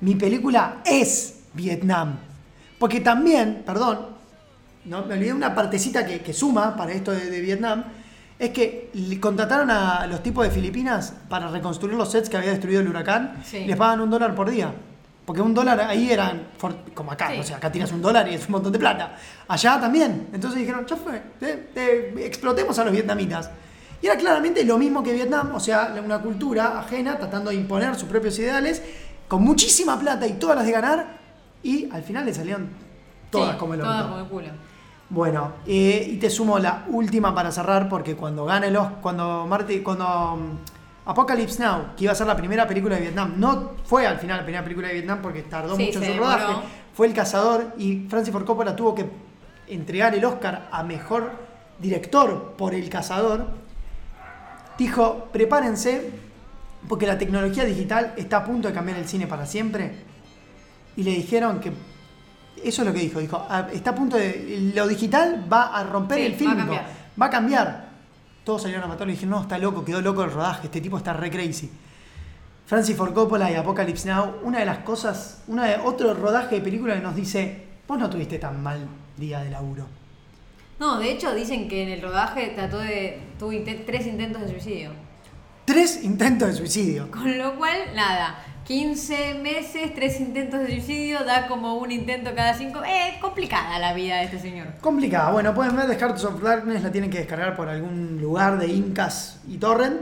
Mi 0.00 0.14
película 0.14 0.78
es 0.84 1.40
Vietnam. 1.54 2.16
Porque 2.78 3.00
también, 3.00 3.62
perdón, 3.64 4.08
no, 4.84 5.04
me 5.06 5.14
olvidé 5.14 5.32
una 5.32 5.54
partecita 5.54 6.04
que, 6.06 6.20
que 6.20 6.32
suma 6.32 6.74
para 6.76 6.92
esto 6.92 7.12
de, 7.12 7.30
de 7.30 7.40
Vietnam, 7.40 7.84
es 8.42 8.50
que 8.50 8.90
contrataron 9.20 9.70
a 9.70 10.04
los 10.08 10.20
tipos 10.22 10.44
de 10.44 10.50
Filipinas 10.50 11.14
para 11.28 11.48
reconstruir 11.48 11.94
los 11.96 12.10
sets 12.10 12.28
que 12.28 12.36
había 12.36 12.50
destruido 12.50 12.80
el 12.80 12.88
huracán 12.88 13.36
Sí. 13.44 13.58
y 13.58 13.66
les 13.66 13.76
pagan 13.76 14.00
un 14.00 14.10
dólar 14.10 14.34
por 14.34 14.50
día. 14.50 14.72
Porque 15.24 15.40
un 15.40 15.54
dólar 15.54 15.80
ahí 15.80 16.10
eran, 16.10 16.48
como 16.92 17.12
acá, 17.12 17.30
Sí. 17.30 17.38
o 17.38 17.42
sea, 17.44 17.58
acá 17.58 17.70
tiras 17.70 17.92
un 17.92 18.02
dólar 18.02 18.28
y 18.28 18.34
es 18.34 18.46
un 18.46 18.52
montón 18.52 18.72
de 18.72 18.80
plata. 18.80 19.14
Allá 19.46 19.80
también. 19.80 20.28
Entonces 20.32 20.58
dijeron, 20.58 20.84
ya 20.84 20.96
fue, 20.96 21.22
eh, 21.40 21.70
eh, 21.76 22.14
explotemos 22.26 22.76
a 22.80 22.84
los 22.84 22.92
vietnamitas. 22.92 23.48
Y 24.02 24.06
era 24.06 24.16
claramente 24.16 24.64
lo 24.64 24.76
mismo 24.76 25.04
que 25.04 25.12
Vietnam, 25.12 25.54
o 25.54 25.60
sea, 25.60 25.94
una 26.04 26.18
cultura 26.18 26.80
ajena 26.80 27.16
tratando 27.18 27.50
de 27.50 27.56
imponer 27.56 27.94
sus 27.94 28.08
propios 28.08 28.36
ideales, 28.40 28.82
con 29.28 29.44
muchísima 29.44 29.96
plata 30.00 30.26
y 30.26 30.32
todas 30.32 30.56
las 30.56 30.66
de 30.66 30.72
ganar, 30.72 31.06
y 31.62 31.88
al 31.92 32.02
final 32.02 32.26
le 32.26 32.34
salieron 32.34 32.68
todas 33.30 33.52
sí, 33.52 33.58
como 33.58 33.74
el 33.74 33.80
Todas 33.80 34.02
como 34.02 34.18
el 34.18 34.24
culo. 34.26 34.48
Bueno, 35.12 35.52
eh, 35.66 36.08
y 36.10 36.16
te 36.16 36.30
sumo 36.30 36.58
la 36.58 36.86
última 36.88 37.34
para 37.34 37.52
cerrar, 37.52 37.86
porque 37.86 38.16
cuando 38.16 38.46
gane 38.46 38.70
los, 38.70 38.92
cuando 39.02 39.46
Marty, 39.46 39.80
cuando 39.80 40.06
mm, 40.06 41.10
Apocalypse 41.10 41.62
Now, 41.62 41.94
que 41.94 42.04
iba 42.04 42.12
a 42.12 42.16
ser 42.16 42.26
la 42.26 42.34
primera 42.34 42.66
película 42.66 42.94
de 42.96 43.02
Vietnam, 43.02 43.34
no 43.36 43.72
fue 43.84 44.06
al 44.06 44.16
final 44.16 44.38
la 44.38 44.42
primera 44.42 44.64
película 44.64 44.88
de 44.88 44.94
Vietnam 44.94 45.18
porque 45.20 45.42
tardó 45.42 45.76
Sí, 45.76 45.84
mucho 45.84 46.02
en 46.02 46.14
su 46.14 46.18
rodaje, 46.18 46.54
fue 46.94 47.08
El 47.08 47.12
Cazador 47.12 47.74
y 47.76 48.06
Francis 48.08 48.32
Ford 48.32 48.46
Coppola 48.46 48.74
tuvo 48.74 48.94
que 48.94 49.04
entregar 49.68 50.14
el 50.14 50.24
Oscar 50.24 50.70
a 50.72 50.82
mejor 50.82 51.30
director 51.78 52.54
por 52.56 52.74
El 52.74 52.88
Cazador. 52.88 53.48
Dijo, 54.78 55.28
prepárense, 55.30 56.10
porque 56.88 57.06
la 57.06 57.18
tecnología 57.18 57.66
digital 57.66 58.14
está 58.16 58.38
a 58.38 58.44
punto 58.46 58.68
de 58.68 58.72
cambiar 58.72 58.96
el 58.96 59.06
cine 59.06 59.26
para 59.26 59.44
siempre. 59.44 59.92
Y 60.96 61.02
le 61.02 61.10
dijeron 61.10 61.60
que 61.60 61.70
eso 62.62 62.82
es 62.82 62.88
lo 62.88 62.92
que 62.94 63.00
dijo. 63.00 63.20
Dijo, 63.20 63.44
"Ah, 63.48 63.68
está 63.72 63.90
a 63.90 63.94
punto 63.94 64.16
de. 64.16 64.70
Lo 64.74 64.86
digital 64.88 65.46
va 65.52 65.76
a 65.76 65.84
romper 65.84 66.18
Sí, 66.18 66.24
el 66.24 66.32
va 66.32 66.34
a 66.34 66.38
film. 66.38 66.56
cambiar. 66.56 66.86
Va 67.20 67.26
a 67.26 67.30
cambiar. 67.30 67.88
Todos 68.44 68.62
salieron 68.62 68.84
a 68.84 68.88
matarlo 68.88 69.12
y 69.12 69.14
dijeron, 69.14 69.30
no, 69.36 69.42
está 69.42 69.56
loco, 69.58 69.84
quedó 69.84 70.00
loco 70.00 70.24
el 70.24 70.30
rodaje, 70.32 70.66
este 70.66 70.80
tipo 70.80 70.96
está 70.98 71.12
re 71.12 71.30
crazy. 71.30 71.70
Francis 72.66 72.96
Ford 72.96 73.12
Coppola 73.12 73.50
y 73.50 73.54
Apocalypse 73.54 74.08
Now, 74.08 74.36
una 74.42 74.58
de 74.60 74.64
las 74.64 74.78
cosas, 74.78 75.42
una 75.46 75.64
de 75.66 75.76
otro 75.76 76.12
rodaje 76.14 76.56
de 76.56 76.60
película 76.60 76.94
que 76.94 77.00
nos 77.02 77.14
dice, 77.14 77.66
vos 77.86 77.98
no 77.98 78.08
tuviste 78.10 78.38
tan 78.38 78.60
mal 78.62 78.86
día 79.16 79.40
de 79.40 79.50
laburo. 79.50 79.86
No, 80.80 80.98
de 80.98 81.12
hecho 81.12 81.32
dicen 81.34 81.68
que 81.68 81.82
en 81.84 81.90
el 81.90 82.02
rodaje 82.02 82.48
trató 82.56 82.78
de. 82.78 83.20
tuvo 83.38 83.52
tres 83.86 84.06
intentos 84.06 84.42
de 84.42 84.48
suicidio. 84.48 84.90
Tres 85.64 86.02
intentos 86.02 86.48
de 86.48 86.54
suicidio. 86.54 87.10
Con 87.10 87.38
lo 87.38 87.56
cual, 87.56 87.76
nada. 87.94 88.36
15 88.64 89.34
meses, 89.34 89.94
tres 89.94 90.20
intentos 90.20 90.60
de 90.60 90.66
suicidio, 90.66 91.24
da 91.24 91.46
como 91.46 91.74
un 91.74 91.90
intento 91.90 92.30
cada 92.34 92.54
cinco. 92.54 92.80
Eh, 92.84 93.18
complicada 93.20 93.78
la 93.78 93.92
vida 93.92 94.16
de 94.16 94.24
este 94.24 94.38
señor. 94.38 94.68
Complicada. 94.80 95.30
Bueno, 95.30 95.54
pueden 95.54 95.76
ver 95.76 95.86
The 95.88 95.96
Hearts 95.96 96.24
of 96.24 96.42
Darkness, 96.42 96.82
la 96.82 96.90
tienen 96.90 97.10
que 97.10 97.18
descargar 97.18 97.54
por 97.56 97.68
algún 97.68 98.20
lugar 98.20 98.58
de 98.58 98.68
Incas 98.68 99.40
y 99.48 99.58
Torrent. 99.58 100.00